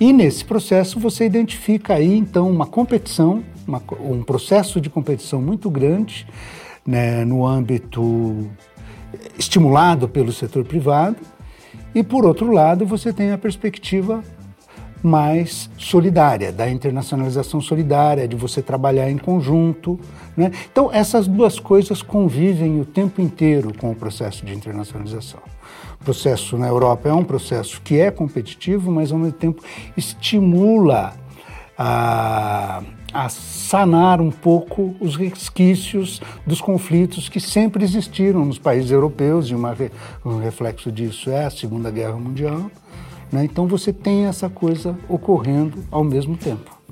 [0.00, 5.68] e nesse processo você identifica aí, então, uma competição, uma, um processo de competição muito
[5.70, 6.26] grande
[6.86, 8.50] né, no âmbito
[9.38, 11.16] estimulado pelo setor privado,
[11.94, 14.24] e por outro lado, você tem a perspectiva
[15.02, 19.98] mais solidária, da internacionalização solidária, de você trabalhar em conjunto.
[20.36, 20.52] Né?
[20.70, 25.40] Então, essas duas coisas convivem o tempo inteiro com o processo de internacionalização.
[26.00, 29.62] O processo na Europa é um processo que é competitivo, mas ao mesmo tempo
[29.96, 31.14] estimula
[31.76, 39.48] a, a sanar um pouco os resquícios dos conflitos que sempre existiram nos países europeus,
[39.48, 39.76] e uma,
[40.24, 42.70] um reflexo disso é a Segunda Guerra Mundial
[43.32, 43.44] né?
[43.44, 46.82] Então você tem essa coisa ocorrendo ao mesmo tempo.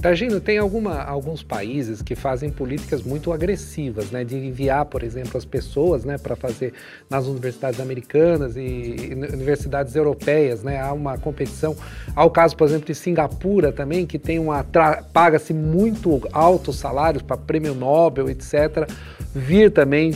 [0.00, 5.38] Targino, tem alguma, alguns países que fazem políticas muito agressivas, né, de enviar, por exemplo,
[5.38, 6.74] as pessoas, né, para fazer
[7.08, 11.74] nas universidades americanas e, universidades europeias, né, há uma competição.
[12.14, 14.64] Há o caso, por exemplo, de Singapura também, que tem uma
[15.14, 18.86] paga-se muito altos salários para prêmio Nobel, etc.
[19.34, 20.12] Vir também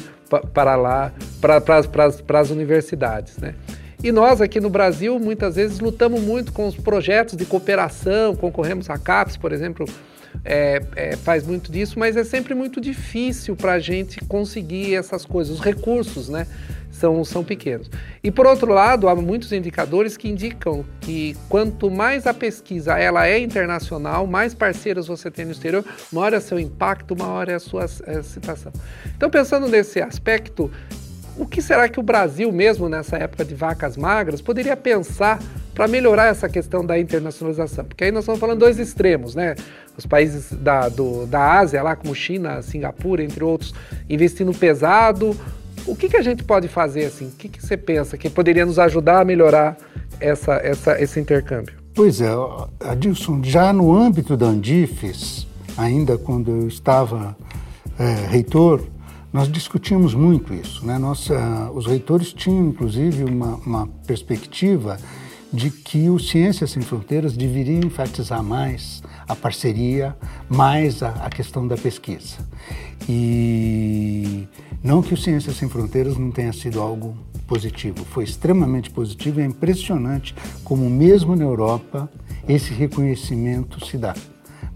[0.53, 3.55] para lá, para as universidades, né?
[4.03, 8.89] E nós aqui no Brasil, muitas vezes, lutamos muito com os projetos de cooperação, concorremos
[8.89, 9.87] a CAPES, por exemplo,
[10.43, 15.27] é, é, faz muito disso, mas é sempre muito difícil para a gente conseguir essas
[15.27, 15.59] coisas.
[15.59, 16.47] Os recursos né,
[16.91, 17.91] são, são pequenos.
[18.25, 23.27] E por outro lado, há muitos indicadores que indicam que quanto mais a pesquisa ela
[23.27, 27.61] é internacional, mais parceiros você tem no exterior, maior é seu impacto, maior é a
[27.61, 28.21] sua é.
[29.15, 30.71] Então, pensando nesse aspecto,
[31.41, 35.43] o que será que o Brasil, mesmo nessa época de vacas magras, poderia pensar
[35.75, 37.87] para melhorar essa questão da internacionalização?
[37.87, 39.55] Porque aí nós estamos falando dois extremos, né?
[39.97, 43.75] Os países da, do, da Ásia, lá como China, Singapura, entre outros,
[44.09, 45.35] investindo pesado.
[45.87, 47.29] O que, que a gente pode fazer assim?
[47.29, 49.79] O que, que você pensa que poderia nos ajudar a melhorar
[50.21, 51.75] essa, essa, esse intercâmbio?
[51.95, 52.29] Pois é,
[52.81, 57.35] Adilson, já no âmbito da Andifes, ainda quando eu estava
[57.99, 58.83] é, reitor,
[59.33, 60.85] nós discutimos muito isso.
[60.85, 60.99] Né?
[60.99, 64.97] Nossa, os reitores tinham, inclusive, uma, uma perspectiva
[65.53, 70.17] de que o Ciências Sem Fronteiras deveria enfatizar mais a parceria,
[70.49, 72.39] mais a, a, questão da pesquisa.
[73.09, 74.47] E
[74.83, 77.17] não que o Ciências Sem Fronteiras não tenha sido algo
[77.49, 82.09] positivo, foi extremamente positivo e é impressionante como mesmo na Europa
[82.49, 84.15] esse reconhecimento se dá.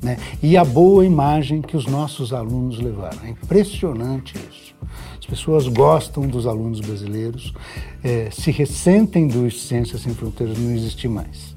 [0.04, 0.18] Né?
[0.42, 3.18] E a boa imagem que os nossos alunos levaram.
[3.24, 4.74] É impressionante isso.
[5.18, 7.54] As pessoas gostam dos alunos brasileiros,
[8.02, 11.56] é, se ressentem dos Ciências Sem Fronteiras não existir mais.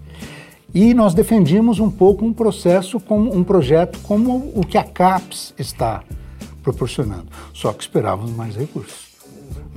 [0.73, 5.53] E nós defendíamos um pouco um processo, como um projeto como o que a CAPES
[5.57, 6.03] está
[6.63, 9.06] proporcionando, só que esperávamos mais recursos.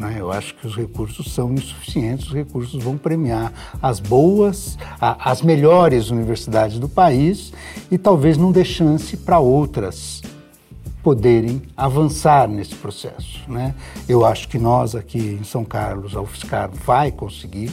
[0.01, 0.17] Né?
[0.19, 5.43] Eu acho que os recursos são insuficientes, os recursos vão premiar as boas, a, as
[5.43, 7.53] melhores universidades do país
[7.91, 10.23] e talvez não dê chance para outras
[11.03, 13.41] poderem avançar nesse processo.
[13.47, 13.75] Né?
[14.09, 17.71] Eu acho que nós aqui em São Carlos, a UFSCar vai conseguir,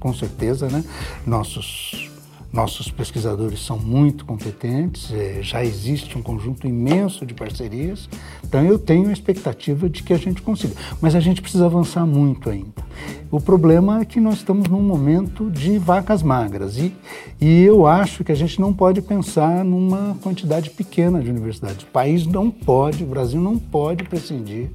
[0.00, 0.82] com certeza, né?
[1.24, 2.07] nossos
[2.52, 8.08] nossos pesquisadores são muito competentes, é, já existe um conjunto imenso de parcerias,
[8.42, 10.74] então eu tenho a expectativa de que a gente consiga.
[11.00, 12.88] Mas a gente precisa avançar muito ainda.
[13.30, 16.94] O problema é que nós estamos num momento de vacas magras e,
[17.38, 21.82] e eu acho que a gente não pode pensar numa quantidade pequena de universidades.
[21.82, 24.70] O país não pode, o Brasil não pode prescindir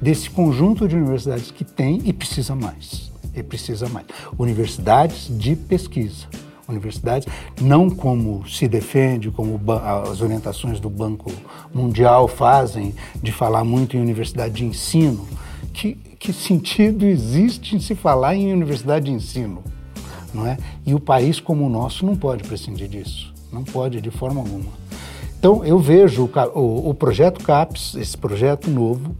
[0.00, 3.12] desse conjunto de universidades que tem e precisa mais.
[3.34, 4.06] E precisa mais.
[4.36, 6.26] Universidades de pesquisa
[6.72, 7.28] universidades,
[7.60, 11.30] não como se defende, como as orientações do Banco
[11.72, 15.26] Mundial fazem, de falar muito em universidade de ensino.
[15.72, 19.62] Que, que sentido existe em se falar em universidade de ensino?
[20.32, 20.56] não é?
[20.84, 24.70] E o país como o nosso não pode prescindir disso, não pode de forma alguma.
[25.38, 29.14] Então eu vejo o, o, o projeto CAPES, esse projeto novo,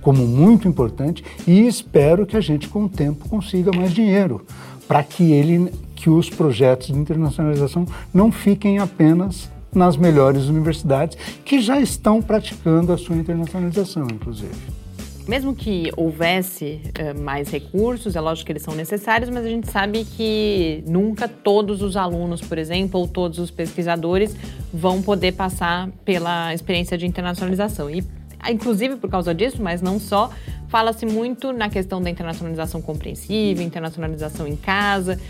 [0.00, 4.44] como muito importante e espero que a gente com o tempo consiga mais dinheiro
[4.88, 11.60] para que ele que os projetos de internacionalização não fiquem apenas nas melhores universidades que
[11.60, 14.80] já estão praticando a sua internacionalização, inclusive.
[15.28, 19.70] Mesmo que houvesse uh, mais recursos, é lógico que eles são necessários, mas a gente
[19.70, 24.34] sabe que nunca todos os alunos, por exemplo, ou todos os pesquisadores
[24.72, 27.90] vão poder passar pela experiência de internacionalização.
[27.90, 28.02] E,
[28.48, 30.30] inclusive por causa disso, mas não só,
[30.68, 35.20] fala-se muito na questão da internacionalização compreensiva, internacionalização em casa.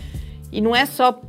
[0.51, 1.21] E não é só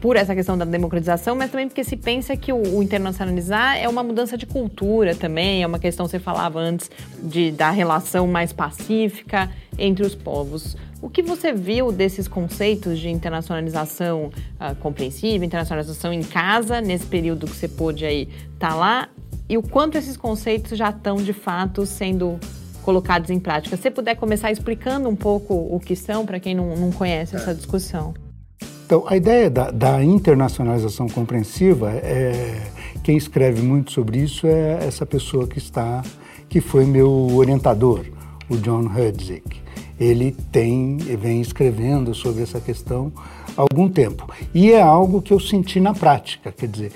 [0.00, 3.88] por essa questão da democratização, mas também porque se pensa que o, o, internacionalizar é
[3.88, 6.90] uma mudança de cultura também, é uma questão, você falava antes,
[7.22, 10.76] de, da relação mais pacífica entre os povos.
[11.00, 17.46] O que você viu desses conceitos de internacionalização uh, compreensiva, internacionalização em casa, nesse período
[17.46, 19.08] que você pôde aí estar tá lá,
[19.48, 22.38] e o quanto esses conceitos já estão, de fato, sendo
[22.82, 23.76] colocados em prática?
[23.76, 27.36] Se você puder começar explicando um pouco o que são, para quem não, não conhece
[27.36, 28.14] essa discussão.
[28.88, 32.58] Então, a ideia da, da internacionalização compreensiva, é,
[33.04, 36.02] quem escreve muito sobre isso é essa pessoa que está,
[36.48, 38.06] que foi meu orientador,
[38.48, 39.60] o John Hudzik.
[40.00, 43.12] Ele tem, vem escrevendo sobre essa questão
[43.54, 44.26] há algum tempo.
[44.54, 46.92] E é algo que eu senti na prática, quer dizer,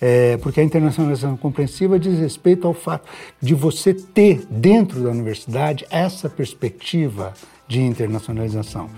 [0.00, 3.06] é, porque a internacionalização compreensiva diz respeito ao fato
[3.38, 7.34] de você ter dentro da universidade essa perspectiva
[7.68, 8.88] de internacionalização.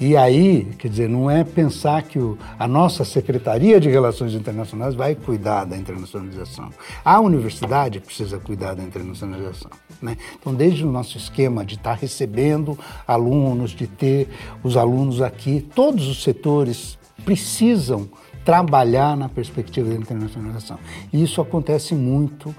[0.00, 4.94] E aí, quer dizer, não é pensar que o, a nossa Secretaria de Relações Internacionais
[4.94, 6.70] vai cuidar da internacionalização.
[7.04, 9.72] A universidade precisa cuidar da internacionalização.
[10.00, 10.16] Né?
[10.38, 14.28] Então, desde o nosso esquema de estar recebendo alunos, de ter
[14.62, 18.08] os alunos aqui, todos os setores precisam
[18.44, 20.78] trabalhar na perspectiva da internacionalização.
[21.12, 22.54] E isso acontece muito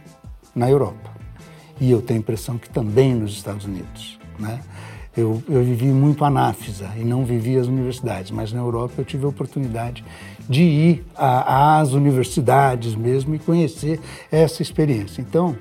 [0.53, 1.09] na Europa.
[1.79, 4.19] E eu tenho a impressão que também nos Estados Unidos.
[4.37, 4.59] Né?
[5.19, 9.05] Eu, eu vivi muito a NAFSA e não vivi as universidades, mas na Europa eu
[9.05, 10.03] tive a oportunidade
[10.47, 13.99] de ir às universidades mesmo e conhecer
[14.31, 15.21] essa experiência.
[15.21, 15.57] Então,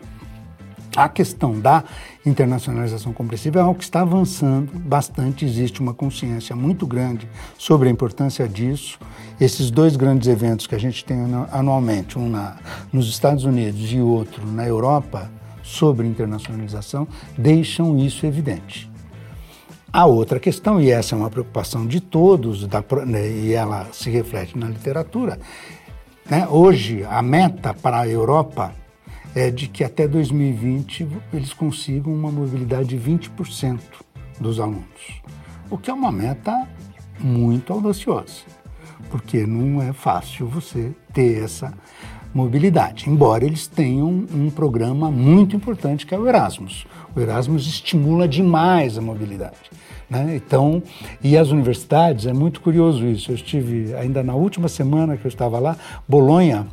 [0.97, 1.85] a questão da
[2.25, 7.93] internacionalização compreensiva é algo que está avançando bastante, existe uma consciência muito grande sobre a
[7.93, 8.99] importância disso.
[9.41, 11.19] Esses dois grandes eventos que a gente tem
[11.53, 12.57] anualmente, um na,
[12.93, 15.31] nos Estados Unidos e outro na Europa,
[15.63, 18.88] sobre internacionalização, deixam isso evidente.
[19.91, 24.11] A outra questão, e essa é uma preocupação de todos, da, né, e ela se
[24.11, 25.41] reflete na literatura,
[26.29, 26.47] né?
[26.47, 28.75] hoje a meta para a Europa
[29.35, 33.81] é de que até 2020 eles consigam uma mobilidade de 20%
[34.39, 35.23] dos alunos,
[35.71, 36.69] o que é uma meta
[37.19, 38.43] muito audaciosa,
[39.11, 41.73] porque não é fácil você ter essa
[42.33, 46.87] mobilidade, embora eles tenham um programa muito importante que é o Erasmus.
[47.17, 49.57] O Erasmus estimula demais a mobilidade.
[50.09, 50.37] Né?
[50.37, 50.83] Então,
[51.23, 53.31] e as universidades, é muito curioso isso.
[53.31, 55.77] Eu estive, ainda na última semana que eu estava lá,
[56.09, 56.67] Bolonha,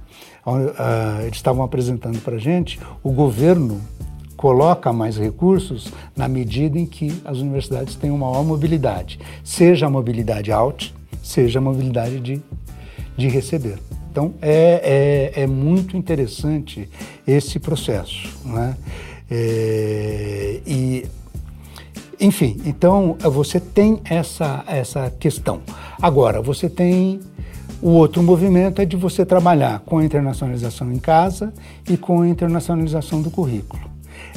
[0.46, 3.82] uh, eles estavam apresentando para a gente, o governo
[4.38, 9.90] coloca mais recursos na medida em que as universidades têm uma maior mobilidade, seja a
[9.90, 12.42] mobilidade out, seja a mobilidade de,
[13.18, 13.80] de receber.
[14.12, 16.90] Então, é, é, é muito interessante
[17.28, 18.30] esse processo.
[18.46, 18.76] Né?
[19.30, 21.06] É, e
[22.20, 25.62] enfim, então você tem essa, essa questão.
[26.02, 27.20] Agora, você tem
[27.82, 31.54] o outro movimento é de você trabalhar com a internacionalização em casa
[31.90, 33.84] e com a internacionalização do currículo.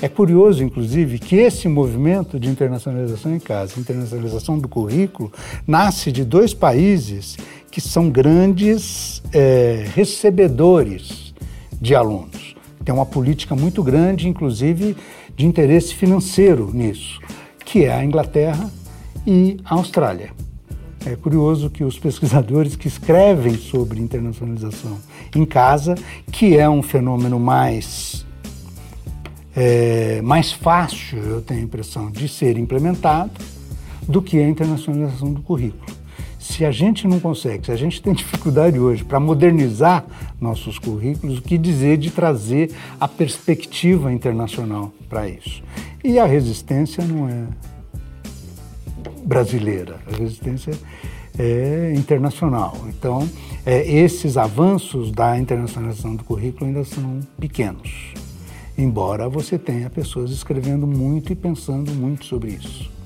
[0.03, 5.33] É curioso, inclusive, que esse movimento de internacionalização em casa, internacionalização do currículo,
[5.67, 7.37] nasce de dois países
[7.71, 11.35] que são grandes é, recebedores
[11.81, 12.55] de alunos.
[12.85, 14.97] Tem uma política muito grande, inclusive,
[15.37, 17.21] de interesse financeiro nisso
[17.69, 18.71] que é a Inglaterra
[19.27, 20.31] e a Austrália.
[21.05, 24.99] É curioso que os pesquisadores que escrevem sobre internacionalização
[25.37, 25.95] em casa,
[26.33, 28.27] que é um fenômeno mais,
[29.55, 33.33] é, mais fácil, eu tenho a impressão, de ser implementado,
[34.09, 35.98] do que a internacionalização do currículo.
[36.49, 40.05] Se a gente não consegue, se a gente tem dificuldade hoje para modernizar
[40.41, 45.63] nossos currículos, o que dizer de trazer a perspectiva internacional para isso?
[46.03, 47.45] E a resistência não é
[49.25, 50.73] brasileira, a resistência
[51.39, 52.75] é internacional.
[52.89, 53.29] Então,
[53.67, 58.15] é, esses avanços da internacionalização do currículo ainda são pequenos,
[58.77, 62.98] embora você tenha pessoas escrevendo muito e pensando muito sobre isso.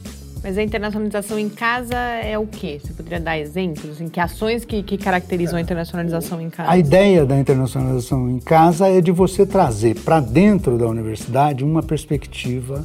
[0.42, 2.80] Mas a internacionalização em casa é o quê?
[2.82, 4.00] Você poderia dar exemplos?
[4.00, 6.68] Em que ações que, que caracterizam a internacionalização em casa?
[6.68, 11.82] A ideia da internacionalização em casa é de você trazer para dentro da universidade uma
[11.82, 12.84] perspectiva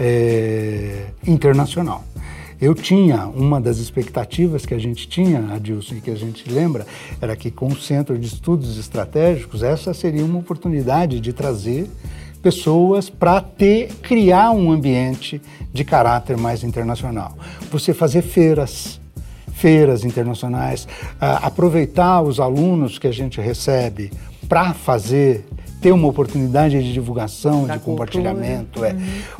[0.00, 2.02] é, internacional.
[2.58, 6.86] Eu tinha, uma das expectativas que a gente tinha, Adilson, e que a gente lembra,
[7.20, 11.86] era que com o Centro de Estudos Estratégicos, essa seria uma oportunidade de trazer
[12.44, 15.40] pessoas para ter criar um ambiente
[15.72, 17.32] de caráter mais internacional.
[17.70, 19.00] Você fazer feiras,
[19.54, 24.12] feiras internacionais, uh, aproveitar os alunos que a gente recebe
[24.46, 25.46] para fazer
[25.80, 28.10] ter uma oportunidade de divulgação, da de cultura.
[28.10, 28.84] compartilhamento.
[28.84, 28.92] É.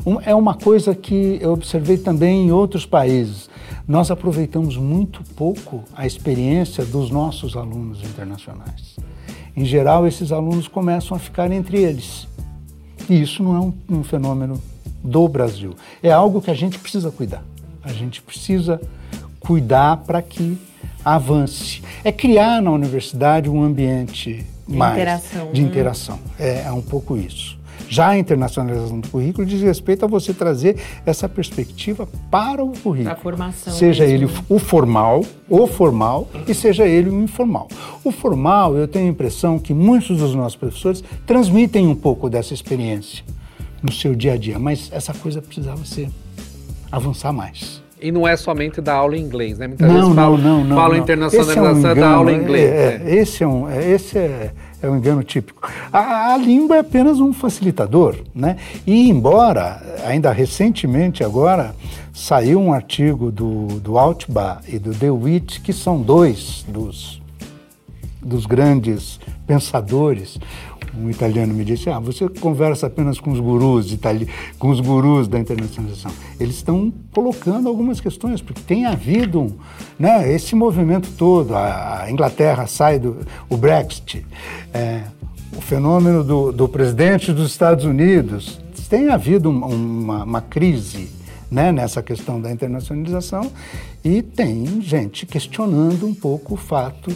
[0.03, 0.15] Uhum.
[0.15, 3.49] Um, é uma coisa que eu observei também em outros países.
[3.87, 8.95] Nós aproveitamos muito pouco a experiência dos nossos alunos internacionais.
[9.55, 12.27] Em geral, esses alunos começam a ficar entre eles.
[13.09, 14.61] E isso não é um, um fenômeno
[15.03, 15.75] do Brasil.
[16.01, 17.43] É algo que a gente precisa cuidar.
[17.83, 18.81] A gente precisa
[19.39, 20.57] cuidar para que
[21.03, 21.83] avance.
[22.03, 25.67] É criar na universidade um ambiente de mais interação, de né?
[25.67, 26.19] interação.
[26.39, 27.57] É, é um pouco isso.
[27.87, 33.13] Já a internacionalização do currículo diz respeito a você trazer essa perspectiva para o currículo.
[33.13, 33.73] A formação.
[33.73, 34.27] Seja mesmo.
[34.27, 37.67] ele o formal, o formal, e seja ele o informal.
[38.03, 42.53] O formal, eu tenho a impressão que muitos dos nossos professores transmitem um pouco dessa
[42.53, 43.23] experiência
[43.81, 46.09] no seu dia a dia, mas essa coisa precisava ser
[46.91, 47.84] avançar mais.
[48.05, 49.65] E não é somente da aula em inglês, né?
[49.65, 52.71] Muitas não, vezes falam, não, não, falam internacionalização é um da aula em inglês.
[52.71, 53.15] É, é.
[53.15, 55.67] Esse, é um, é, esse é, é um engano típico.
[55.91, 58.57] A, a, língua é apenas um facilitador, né?
[58.85, 61.75] E embora, ainda recentemente agora,
[62.13, 67.19] saiu um artigo do, do Altbach e do DeWitt, que são dois dos,
[68.21, 70.37] dos grandes pensadores,
[70.99, 74.27] um italiano me disse: "Ah, você conversa apenas com os gurus itali
[74.57, 76.11] com os gurus da internacionalização".
[76.39, 79.53] Eles estão colocando algumas questões porque tem havido,
[79.97, 81.55] né, esse movimento todo.
[81.55, 83.17] A, Inglaterra sai do
[83.49, 84.25] o Brexit,
[84.73, 85.03] é,
[85.55, 88.59] o fenômeno do, do, presidente dos Estados Unidos.
[88.89, 91.09] Tem havido uma, uma crise
[91.49, 93.51] né, nessa questão da internacionalização
[94.03, 97.11] e tem gente questionando um pouco o fato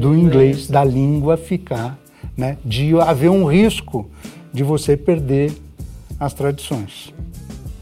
[0.00, 1.98] do inglês, da língua ficar
[2.36, 4.08] né, de haver um risco
[4.52, 5.52] de você perder
[6.18, 7.12] as tradições.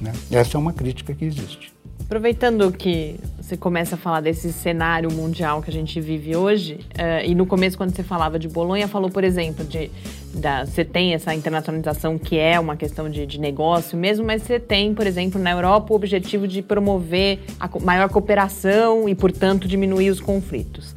[0.00, 0.12] Né?
[0.30, 1.72] Essa é uma crítica que existe.
[2.00, 7.24] Aproveitando que você começa a falar desse cenário mundial que a gente vive hoje, uh,
[7.24, 9.90] e no começo, quando você falava de Bolonha, falou, por exemplo, de
[10.34, 14.58] da, você tem essa internacionalização que é uma questão de, de, negócio mesmo, mas você
[14.58, 20.10] tem, por exemplo, na Europa o objetivo de promover a maior cooperação e, portanto, diminuir
[20.10, 20.94] os conflitos.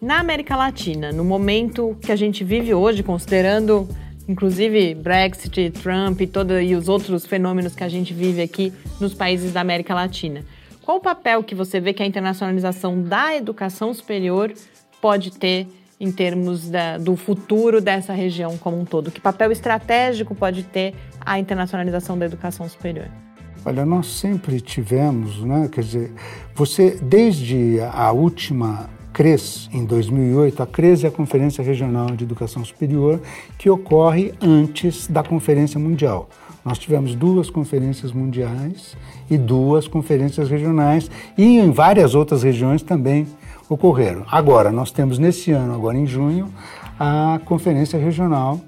[0.00, 3.88] Na América Latina, no momento que a gente vive hoje, considerando
[4.28, 9.12] inclusive Brexit, Trump e, todo, e os outros fenômenos que a gente vive aqui nos
[9.12, 10.44] países da América Latina,
[10.82, 14.52] qual o papel que você vê que a internacionalização da educação superior
[15.00, 15.66] pode ter
[15.98, 19.10] em termos da, do futuro dessa região como um todo?
[19.10, 23.08] Que papel estratégico pode ter a internacionalização da educação superior?
[23.64, 26.12] Olha, nós sempre tivemos, né, quer dizer,
[26.54, 28.88] você, desde a última
[29.18, 30.62] CRES, em 2008.
[30.62, 33.20] A CRES é a Conferência Regional de Educação Superior,
[33.58, 36.28] que ocorre antes da Conferência Mundial.
[36.64, 38.96] Nós tivemos duas conferências mundiais
[39.28, 43.26] e duas conferências regionais, e em várias outras regiões também
[43.68, 44.24] ocorreram.
[44.30, 46.48] Agora, nós temos nesse ano, agora em junho,
[46.96, 48.60] a Conferência Regional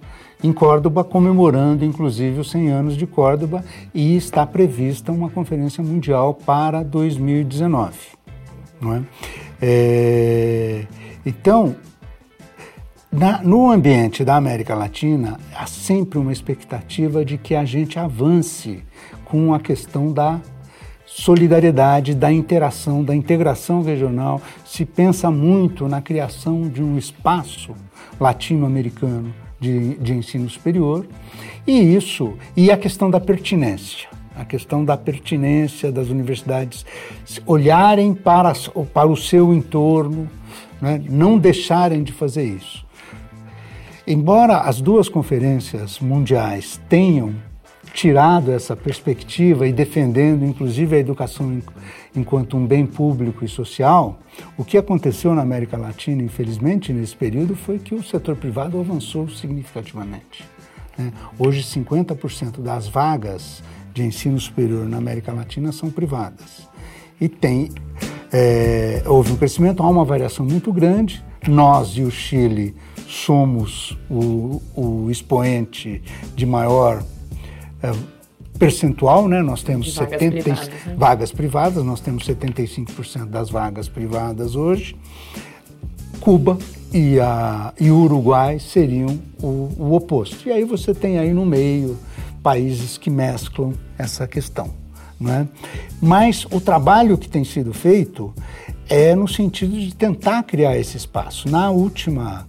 [0.43, 6.35] em Córdoba, comemorando inclusive os 100 anos de Córdoba, e está prevista uma conferência mundial
[6.35, 7.93] para 2019.
[8.81, 9.03] Não é?
[9.61, 10.85] É,
[11.25, 11.77] então,
[13.13, 18.83] na, no ambiente da América Latina, há sempre uma expectativa de que a gente avance
[19.25, 20.41] com a questão da
[21.07, 24.41] solidariedade, da interação, da integração regional.
[24.65, 27.75] Se pensa muito na criação de um espaço
[28.19, 31.07] latino-americano de, de ensino superior,
[31.67, 34.10] e isso, e a questão da pertinência
[34.41, 36.87] a questão da pertinência das universidades
[37.45, 38.55] olharem para,
[38.93, 40.31] para o seu entorno,
[40.81, 41.01] né?
[41.11, 42.87] não deixarem de fazer isso.
[44.07, 47.35] Embora as duas conferências mundiais tenham
[47.93, 51.61] tirado essa perspectiva e defendendo inclusive a educação
[52.17, 54.19] enquanto um bem público e social,
[54.57, 59.29] o que aconteceu na América Latina, infelizmente, nesse período foi que o setor privado avançou
[59.29, 60.45] significativamente.
[60.97, 61.13] Né?
[61.39, 63.63] Hoje, 50% das vagas
[63.93, 66.69] de ensino superior na América Latina são privadas.
[67.21, 67.71] E tem,
[68.33, 71.23] é, houve um crescimento, há uma variação muito grande.
[71.47, 72.75] Nós e o Chile
[73.07, 76.03] somos o, o expoente
[76.35, 77.03] de maior
[77.83, 77.93] é,
[78.59, 79.43] percentual, né?
[79.43, 80.95] Nós temos vagas 70 privadas, né?
[80.97, 84.97] vagas privadas, nós temos 75% das vagas privadas hoje.
[86.21, 86.59] Cuba
[86.93, 90.47] e, a, e o Uruguai seriam o, o oposto.
[90.49, 91.97] E aí você tem aí no meio
[92.43, 94.71] países que mesclam essa questão.
[95.19, 95.47] Né?
[96.01, 98.35] Mas o trabalho que tem sido feito
[98.89, 101.49] é no sentido de tentar criar esse espaço.
[101.49, 102.49] Na última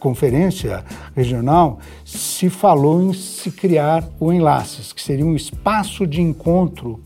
[0.00, 0.84] conferência
[1.14, 7.00] regional, se falou em se criar o Enlaces, que seria um espaço de encontro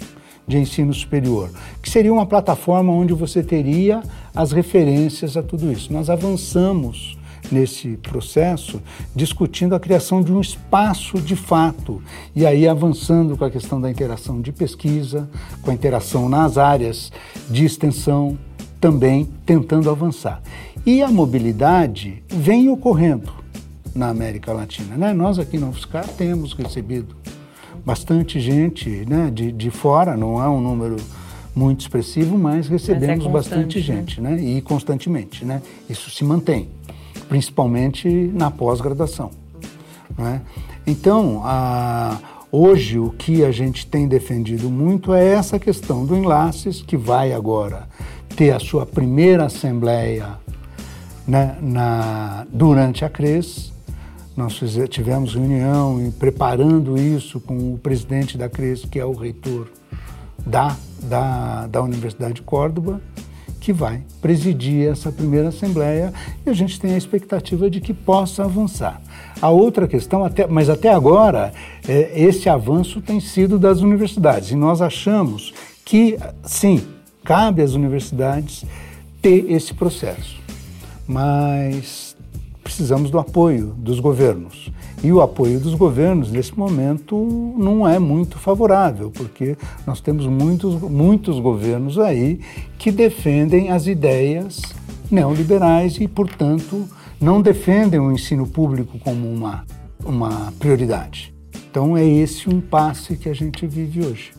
[0.47, 1.51] de ensino superior,
[1.81, 4.03] que seria uma plataforma onde você teria
[4.35, 5.93] as referências a tudo isso.
[5.93, 7.16] Nós avançamos
[7.51, 8.80] nesse processo
[9.14, 12.03] discutindo a criação de um espaço de fato
[12.34, 15.28] e aí avançando com a questão da interação de pesquisa,
[15.62, 17.12] com a interação nas áreas
[17.51, 18.38] de extensão,
[18.80, 20.42] também tentando avançar.
[20.86, 23.32] E a mobilidade vem ocorrendo
[23.94, 24.96] na América Latina.
[24.96, 25.12] Né?
[25.12, 27.14] Nós aqui no UFSCar temos recebido
[27.84, 30.96] bastante gente né, de, de fora, não é um número
[31.55, 33.84] muito expressivo, mas recebemos mas é bastante né?
[33.84, 34.40] gente, né?
[34.40, 35.61] E constantemente, né?
[35.88, 36.68] Isso se mantém,
[37.31, 39.31] principalmente na pós-graduação.
[40.18, 40.43] Né?
[40.85, 42.18] Então, a,
[42.51, 47.33] hoje o que a gente tem defendido muito é essa questão do Enlaces, que vai
[47.33, 47.89] agora
[48.35, 50.39] ter a sua primeira assembleia
[51.26, 53.72] né, na, durante a CRES.
[54.37, 59.68] Nós tivemos reunião e preparando isso com o presidente da CRES, que é o reitor
[60.45, 63.01] da, da, da Universidade de Córdoba,
[63.61, 66.12] que vai presidir essa primeira assembleia
[66.46, 69.00] e a gente tem a expectativa de que possa avançar.
[69.40, 71.52] A outra questão, até, mas até agora,
[71.86, 75.52] é, esse avanço tem sido das universidades e nós achamos
[75.84, 76.82] que, sim,
[77.22, 78.64] cabe às universidades
[79.20, 80.40] ter esse processo
[81.11, 82.16] mas
[82.62, 84.70] precisamos do apoio dos governos.
[85.03, 87.16] E o apoio dos governos, nesse momento,
[87.57, 92.40] não é muito favorável, porque nós temos muitos, muitos governos aí
[92.78, 94.61] que defendem as ideias
[95.11, 96.86] neoliberais e, portanto,
[97.18, 99.64] não defendem o ensino público como uma,
[100.05, 101.34] uma prioridade.
[101.70, 104.32] Então, é esse o impasse que a gente vive hoje.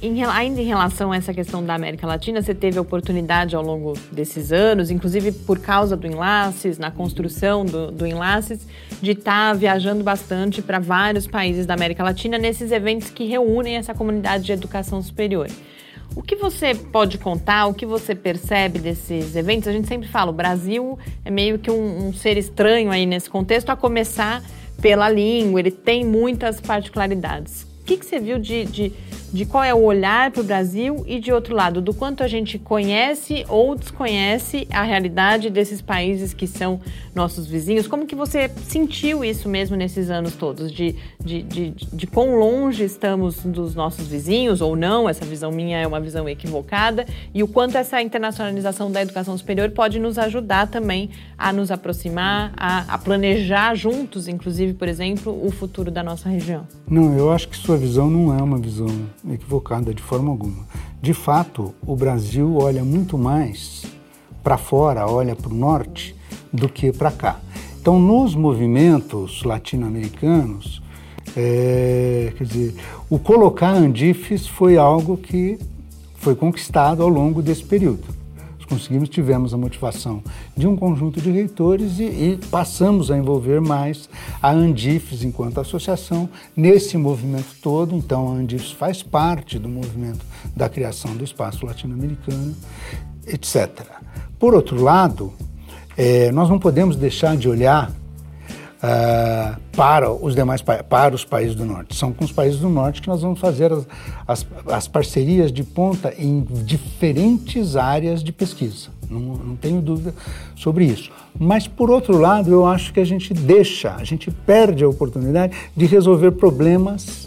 [0.00, 3.62] Em, ainda em relação a essa questão da América Latina, você teve a oportunidade ao
[3.64, 8.64] longo desses anos, inclusive por causa do Enlaces, na construção do, do Enlaces,
[9.02, 13.74] de estar tá viajando bastante para vários países da América Latina nesses eventos que reúnem
[13.74, 15.48] essa comunidade de educação superior.
[16.14, 19.66] O que você pode contar, o que você percebe desses eventos?
[19.66, 23.28] A gente sempre fala, o Brasil é meio que um, um ser estranho aí nesse
[23.28, 24.44] contexto, a começar
[24.80, 27.66] pela língua, ele tem muitas particularidades.
[27.80, 28.92] O que, que você viu de, de
[29.32, 32.28] de qual é o olhar para o Brasil e, de outro lado, do quanto a
[32.28, 36.80] gente conhece ou desconhece a realidade desses países que são
[37.14, 37.86] nossos vizinhos.
[37.86, 40.72] Como que você sentiu isso mesmo nesses anos todos?
[40.72, 45.08] De, de, de, de quão longe estamos dos nossos vizinhos ou não?
[45.08, 47.04] Essa visão minha é uma visão equivocada.
[47.34, 52.52] E o quanto essa internacionalização da educação superior pode nos ajudar também a nos aproximar,
[52.56, 56.66] a, a planejar juntos, inclusive, por exemplo, o futuro da nossa região.
[56.88, 58.88] Não, eu acho que sua visão não é uma visão
[59.30, 60.66] equivocada de forma alguma.
[61.00, 63.84] De fato, o Brasil olha muito mais
[64.42, 66.14] para fora, olha para o norte,
[66.52, 67.40] do que para cá.
[67.80, 70.82] Então, nos movimentos latino-americanos,
[71.36, 72.74] é, quer dizer,
[73.08, 75.58] o colocar Andifes foi algo que
[76.16, 78.17] foi conquistado ao longo desse período
[78.68, 80.22] conseguimos, tivemos a motivação
[80.56, 84.08] de um conjunto de reitores e, e passamos a envolver mais
[84.42, 87.94] a Andifes enquanto associação nesse movimento todo.
[87.94, 92.54] Então, a Andifes faz parte do movimento da criação do espaço latino-americano,
[93.26, 93.86] etc.
[94.38, 95.32] Por outro lado,
[95.96, 97.90] é, nós não podemos deixar de olhar
[98.78, 101.96] uh, para os demais para os países do norte.
[101.96, 103.86] São com os países do norte que nós vamos fazer as,
[104.26, 108.88] as, as parcerias de ponta em diferentes áreas de pesquisa.
[109.10, 110.14] Não, não, tenho dúvida
[110.54, 111.10] sobre isso.
[111.38, 115.56] Mas, por outro lado, eu acho que a gente deixa, a gente perde a oportunidade
[115.74, 117.26] de resolver problemas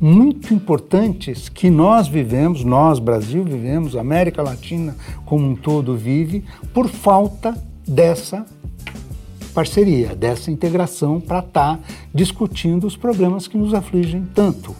[0.00, 6.88] muito importantes que nós vivemos, nós, Brasil, vivemos, América Latina como um todo vive, por
[6.88, 7.54] falta
[7.86, 8.46] dessa
[9.60, 11.82] parceria, dessa integração para estar tá
[12.14, 14.74] discutindo os problemas que nos afligem tanto.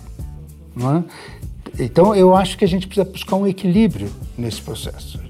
[0.79, 1.85] É?
[1.85, 5.21] Então, eu acho que a gente precisa buscar um equilíbrio nesse processo.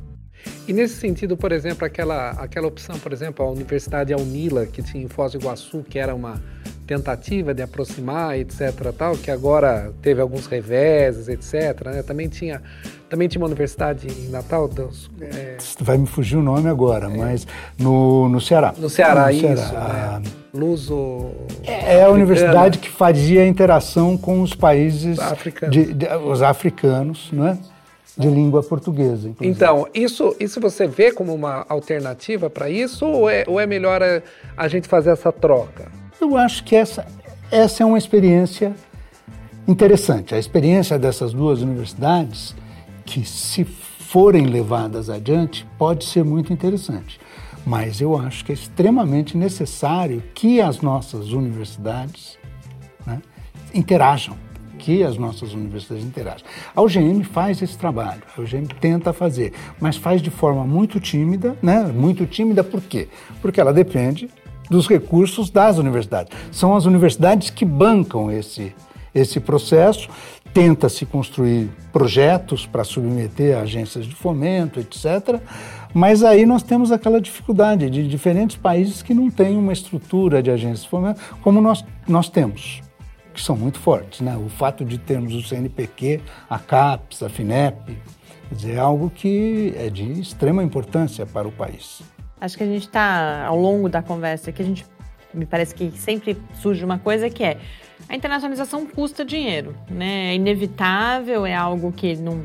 [0.68, 5.03] E nesse sentido, por exemplo, aquela, aquela opção, por exemplo, a Universidade Unila, que tinha
[5.03, 6.40] em Foz do Iguaçu, que era uma
[6.86, 8.61] tentativa de aproximar, etc,
[8.96, 12.03] tal, que agora teve alguns reveses, etc, né?
[12.05, 12.62] Também tinha
[13.11, 14.70] também tinha uma universidade em Natal.
[15.20, 15.56] É...
[15.80, 17.16] Vai me fugir o nome agora, é.
[17.16, 17.46] mas
[17.76, 18.72] no, no Ceará.
[18.78, 19.76] No Ceará, no Ceará isso.
[19.76, 20.30] A, né?
[20.54, 21.32] Luso.
[21.64, 26.40] É, é a universidade que fazia a interação com os países africanos, de, de, os
[26.40, 27.58] africanos, não é?
[28.16, 29.28] De língua portuguesa.
[29.28, 29.46] Inclusive.
[29.46, 34.02] Então, isso, isso você vê como uma alternativa para isso ou é, ou é melhor
[34.02, 34.22] a,
[34.56, 35.90] a, gente fazer essa troca?
[36.20, 37.06] Eu acho que essa,
[37.50, 38.74] essa é uma experiência
[39.66, 40.34] interessante.
[40.34, 42.54] A experiência dessas duas universidades,
[43.11, 47.18] que se forem levadas adiante, pode ser muito interessante
[47.64, 52.38] mas eu acho que é extremamente necessário que as nossas universidades
[53.06, 53.20] né,
[53.74, 54.36] interajam,
[54.78, 56.46] que as nossas universidades interajam.
[56.74, 61.56] A UGM faz esse trabalho, a UGM tenta fazer, mas faz de forma muito tímida,
[61.62, 61.84] né?
[61.84, 63.08] Muito tímida por quê?
[63.42, 64.30] Porque ela depende
[64.70, 66.36] dos recursos das universidades.
[66.50, 68.72] São as universidades que bancam esse,
[69.14, 70.08] esse processo,
[70.53, 75.40] tenta-se construir projetos para submeter a agências de fomento, etc.,
[75.92, 80.51] mas aí nós temos aquela dificuldade de diferentes países que não têm uma estrutura de
[80.51, 82.80] agências de fomento como nós, nós temos,
[83.34, 84.20] que são muito fortes.
[84.20, 84.36] Né?
[84.36, 87.98] O fato de termos o CNPq, a CAPES, a FINEP,
[88.48, 92.03] quer dizer, é algo que é de extrema importância para o país.
[92.40, 94.86] Acho que a gente está, ao longo da conversa, que a gente
[95.34, 97.59] me parece que sempre surge uma coisa que é
[98.09, 100.30] a internacionalização custa dinheiro, né?
[100.30, 102.42] É inevitável, é algo que não,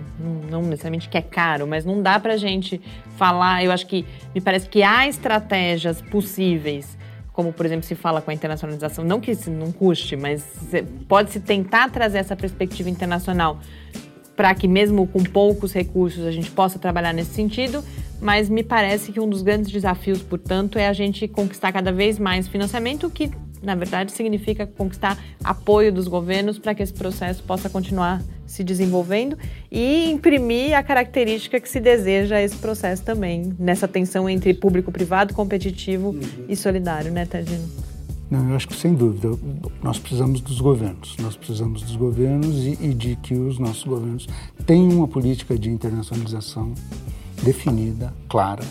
[0.50, 2.80] não, necessariamente que é caro, mas não dá para gente
[3.18, 3.64] falar.
[3.64, 6.98] Eu acho que me parece que há estratégias possíveis,
[7.34, 10.46] como por exemplo se fala com a internacionalização, não que isso não custe, mas
[11.08, 13.60] pode se tentar trazer essa perspectiva internacional
[14.36, 17.84] para que mesmo com poucos recursos a gente possa trabalhar nesse sentido,
[18.22, 22.20] mas me parece que um dos grandes desafios, portanto, é a gente conquistar cada vez
[22.20, 23.32] mais financiamento, que
[23.66, 29.38] na verdade significa conquistar apoio dos governos para que esse processo possa continuar se desenvolvendo
[29.72, 35.34] e imprimir a característica que se deseja a esse processo também, nessa tensão entre público-privado,
[35.34, 36.22] competitivo uhum.
[36.48, 37.68] e solidário, né, Tadino?
[38.30, 39.38] Não, eu acho que sem dúvida
[39.84, 44.28] nós precisamos dos governos, nós precisamos dos governos e, e de que os nossos governos
[44.66, 46.74] tenham uma política de internacionalização
[47.44, 48.64] definida, clara,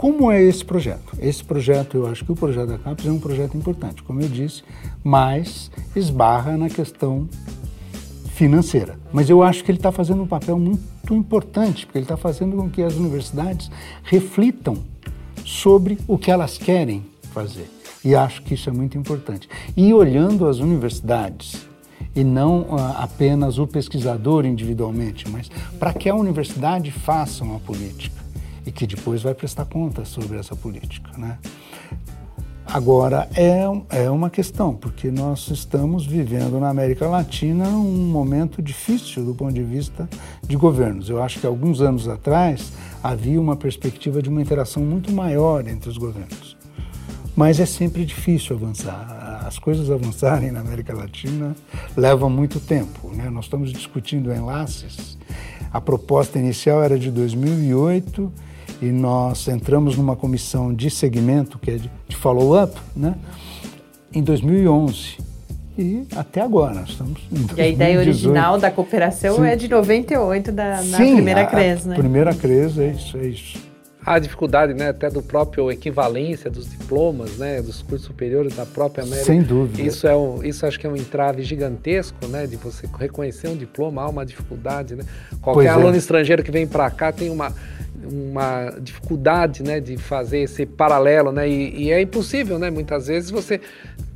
[0.00, 1.12] como é esse projeto?
[1.20, 4.30] Esse projeto, eu acho que o projeto da CAPES é um projeto importante, como eu
[4.30, 4.62] disse,
[5.04, 7.28] mas esbarra na questão
[8.32, 8.98] financeira.
[9.12, 12.56] Mas eu acho que ele está fazendo um papel muito importante, porque ele está fazendo
[12.56, 13.70] com que as universidades
[14.02, 14.78] reflitam
[15.44, 17.70] sobre o que elas querem fazer.
[18.02, 19.50] E acho que isso é muito importante.
[19.76, 21.68] E olhando as universidades,
[22.16, 28.19] e não uh, apenas o pesquisador individualmente, mas para que a universidade faça uma política
[28.70, 31.10] e que depois vai prestar conta sobre essa política.
[31.18, 31.38] Né?
[32.64, 33.64] Agora, é,
[34.04, 39.52] é uma questão, porque nós estamos vivendo na América Latina um momento difícil do ponto
[39.52, 40.08] de vista
[40.46, 41.10] de governos.
[41.10, 45.90] Eu acho que alguns anos atrás havia uma perspectiva de uma interação muito maior entre
[45.90, 46.56] os governos.
[47.34, 49.42] Mas é sempre difícil avançar.
[49.44, 51.56] As coisas avançarem na América Latina
[51.96, 53.10] levam muito tempo.
[53.12, 53.28] Né?
[53.30, 55.18] Nós estamos discutindo enlaces.
[55.72, 58.32] A proposta inicial era de 2008
[58.80, 63.14] e nós entramos numa comissão de segmento, que é de, de follow-up, né,
[64.12, 65.18] em 2011.
[65.78, 67.58] E até agora, estamos em 2018.
[67.58, 69.46] E a ideia original da cooperação Sim.
[69.46, 71.96] é de 98, da, na Sim, primeira CRES, né?
[71.96, 73.70] primeira CRES, é isso, é isso.
[74.04, 79.04] A dificuldade, né, até do próprio equivalência dos diplomas, né, dos cursos superiores da própria
[79.04, 79.26] América.
[79.26, 79.82] Sem dúvida.
[79.82, 83.56] Isso é um, isso acho que é um entrave gigantesco, né, de você reconhecer um
[83.56, 85.04] diploma, há uma dificuldade, né?
[85.42, 85.98] Qualquer pois aluno é.
[85.98, 87.52] estrangeiro que vem para cá tem uma
[88.04, 93.30] uma dificuldade né, de fazer esse paralelo, né, e, e, é impossível, né, muitas vezes
[93.30, 93.60] você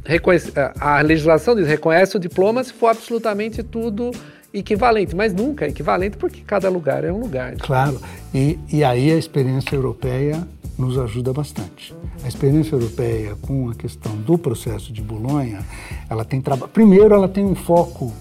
[0.05, 4.11] reconhece, a legislação diz reconhece o diploma se for absolutamente tudo
[4.53, 7.57] equivalente, mas nunca é equivalente porque cada lugar é um lugar.
[7.57, 8.01] Claro,
[8.33, 10.47] e, e aí a experiência europeia
[10.79, 11.95] nos ajuda bastante.
[12.23, 15.61] A experiência europeia com a questão do processo de Bolonha,
[16.09, 16.71] ela tem trabalho.
[16.73, 18.13] Primeiro, ela tem um foco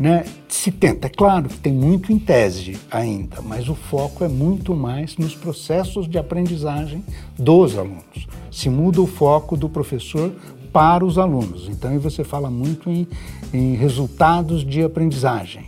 [0.00, 1.08] né, se tenta.
[1.08, 5.34] É claro que tem muito em tese ainda, mas o foco é muito mais nos
[5.34, 7.04] processos de aprendizagem
[7.38, 8.26] dos alunos.
[8.50, 10.32] Se muda o foco do professor
[10.72, 11.68] para os alunos.
[11.68, 13.06] Então, você fala muito em,
[13.52, 15.66] em resultados de aprendizagem.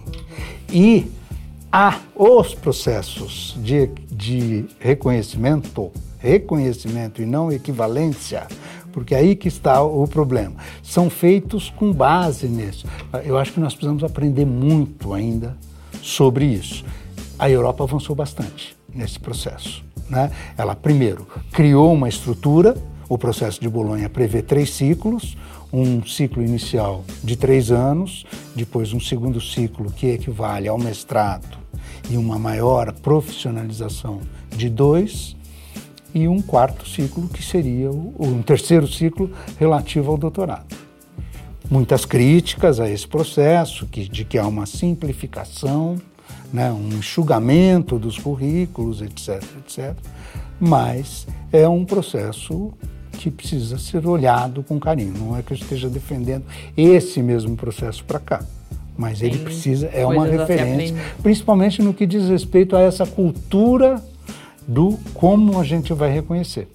[0.72, 1.06] E
[1.70, 8.46] há os processos de, de reconhecimento, reconhecimento e não equivalência,
[8.92, 10.56] porque é aí que está o problema.
[10.82, 12.86] São feitos com base nisso.
[13.24, 15.56] Eu acho que nós precisamos aprender muito ainda
[16.02, 16.84] sobre isso.
[17.38, 19.84] A Europa avançou bastante nesse processo.
[20.08, 20.30] Né?
[20.56, 22.76] Ela, primeiro, criou uma estrutura,
[23.08, 25.36] o processo de Bolonha prevê três ciclos,
[25.72, 31.58] um ciclo inicial de três anos, depois um segundo ciclo que equivale ao mestrado
[32.10, 34.20] e uma maior profissionalização
[34.54, 35.34] de dois,
[36.14, 40.76] e um quarto ciclo, que seria o, um terceiro ciclo relativo ao doutorado.
[41.70, 45.96] Muitas críticas a esse processo, que, de que há uma simplificação,
[46.52, 49.94] né, um enxugamento dos currículos, etc, etc.
[50.60, 52.72] Mas é um processo
[53.12, 55.14] que precisa ser olhado com carinho.
[55.16, 56.44] Não é que eu esteja defendendo
[56.76, 58.44] esse mesmo processo para cá,
[58.96, 64.02] mas ele precisa é uma referência, principalmente no que diz respeito a essa cultura
[64.66, 66.68] do como a gente vai reconhecer.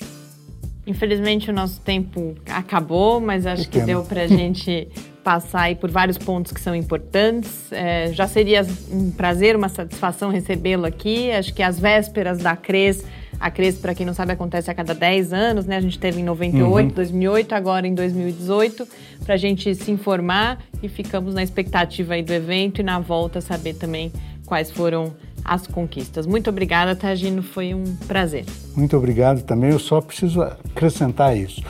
[0.85, 3.85] Infelizmente o nosso tempo acabou, mas acho que tema.
[3.85, 4.87] deu para a gente
[5.21, 7.69] passar aí por vários pontos que são importantes.
[7.73, 11.29] É, já seria um prazer, uma satisfação recebê-lo aqui.
[11.31, 13.03] Acho que às vésperas da CRES,
[13.37, 15.75] a CRES, para quem não sabe, acontece a cada 10 anos, né?
[15.75, 16.95] A gente teve em 98, uhum.
[16.95, 18.87] 2008, agora em 2018,
[19.25, 23.41] para a gente se informar e ficamos na expectativa aí do evento e na volta
[23.41, 24.13] saber também
[24.45, 25.13] quais foram
[25.47, 26.27] as conquistas.
[26.27, 28.45] Muito obrigada, Tagino, foi um prazer.
[28.75, 29.71] Muito obrigado também.
[29.71, 31.63] Eu só preciso acrescentar isso.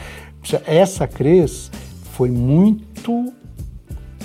[0.66, 1.72] Essa CRES
[2.14, 3.32] foi muito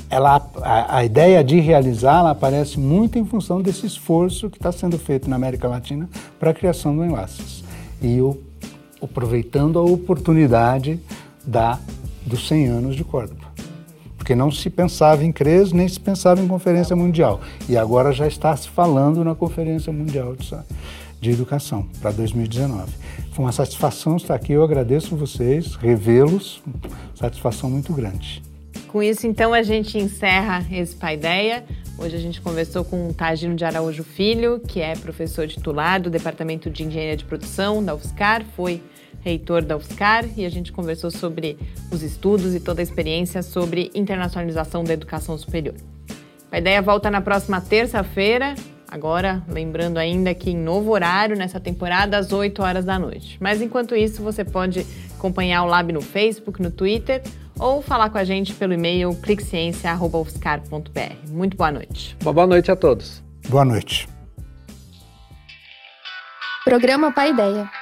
[0.08, 4.98] ela, a, a, ideia de realizá-la aparece muito em função desse esforço que está sendo
[4.98, 7.64] feito na América Latina para a criação do Enlaces.
[8.00, 8.38] E o,
[9.00, 11.00] aproveitando a oportunidade
[11.46, 11.78] da,
[12.26, 13.41] dos 100 anos de Córdoba
[14.32, 17.40] porque não se pensava em CRES, nem se pensava em Conferência Mundial.
[17.68, 20.56] E agora já está se falando na Conferência Mundial de,
[21.20, 22.90] de Educação para 2019.
[23.32, 26.62] Foi uma satisfação estar aqui, eu agradeço vocês, revê-los,
[27.14, 28.42] satisfação muito grande.
[28.88, 31.64] Com isso, então, a gente encerra esse Paideia.
[31.98, 36.08] Hoje a gente conversou com o Tagino de Araújo Filho, que é professor titular do
[36.08, 38.82] Departamento de Engenharia de Produção da UFSCar, foi
[39.20, 41.58] reitor da UFSCar, e a gente conversou sobre
[41.90, 45.74] os estudos e toda a experiência sobre internacionalização da educação superior.
[46.50, 48.54] A ideia volta na próxima terça-feira,
[48.86, 53.38] agora lembrando ainda que em novo horário nessa temporada às 8 horas da noite.
[53.40, 54.86] Mas enquanto isso, você pode
[55.16, 57.22] acompanhar o Lab no Facebook, no Twitter
[57.58, 61.30] ou falar com a gente pelo e-mail cliqueciência.ufscar.br.
[61.30, 62.16] Muito boa noite.
[62.22, 63.22] boa noite a todos.
[63.48, 64.08] Boa noite.
[66.64, 67.81] Programa Pai Ideia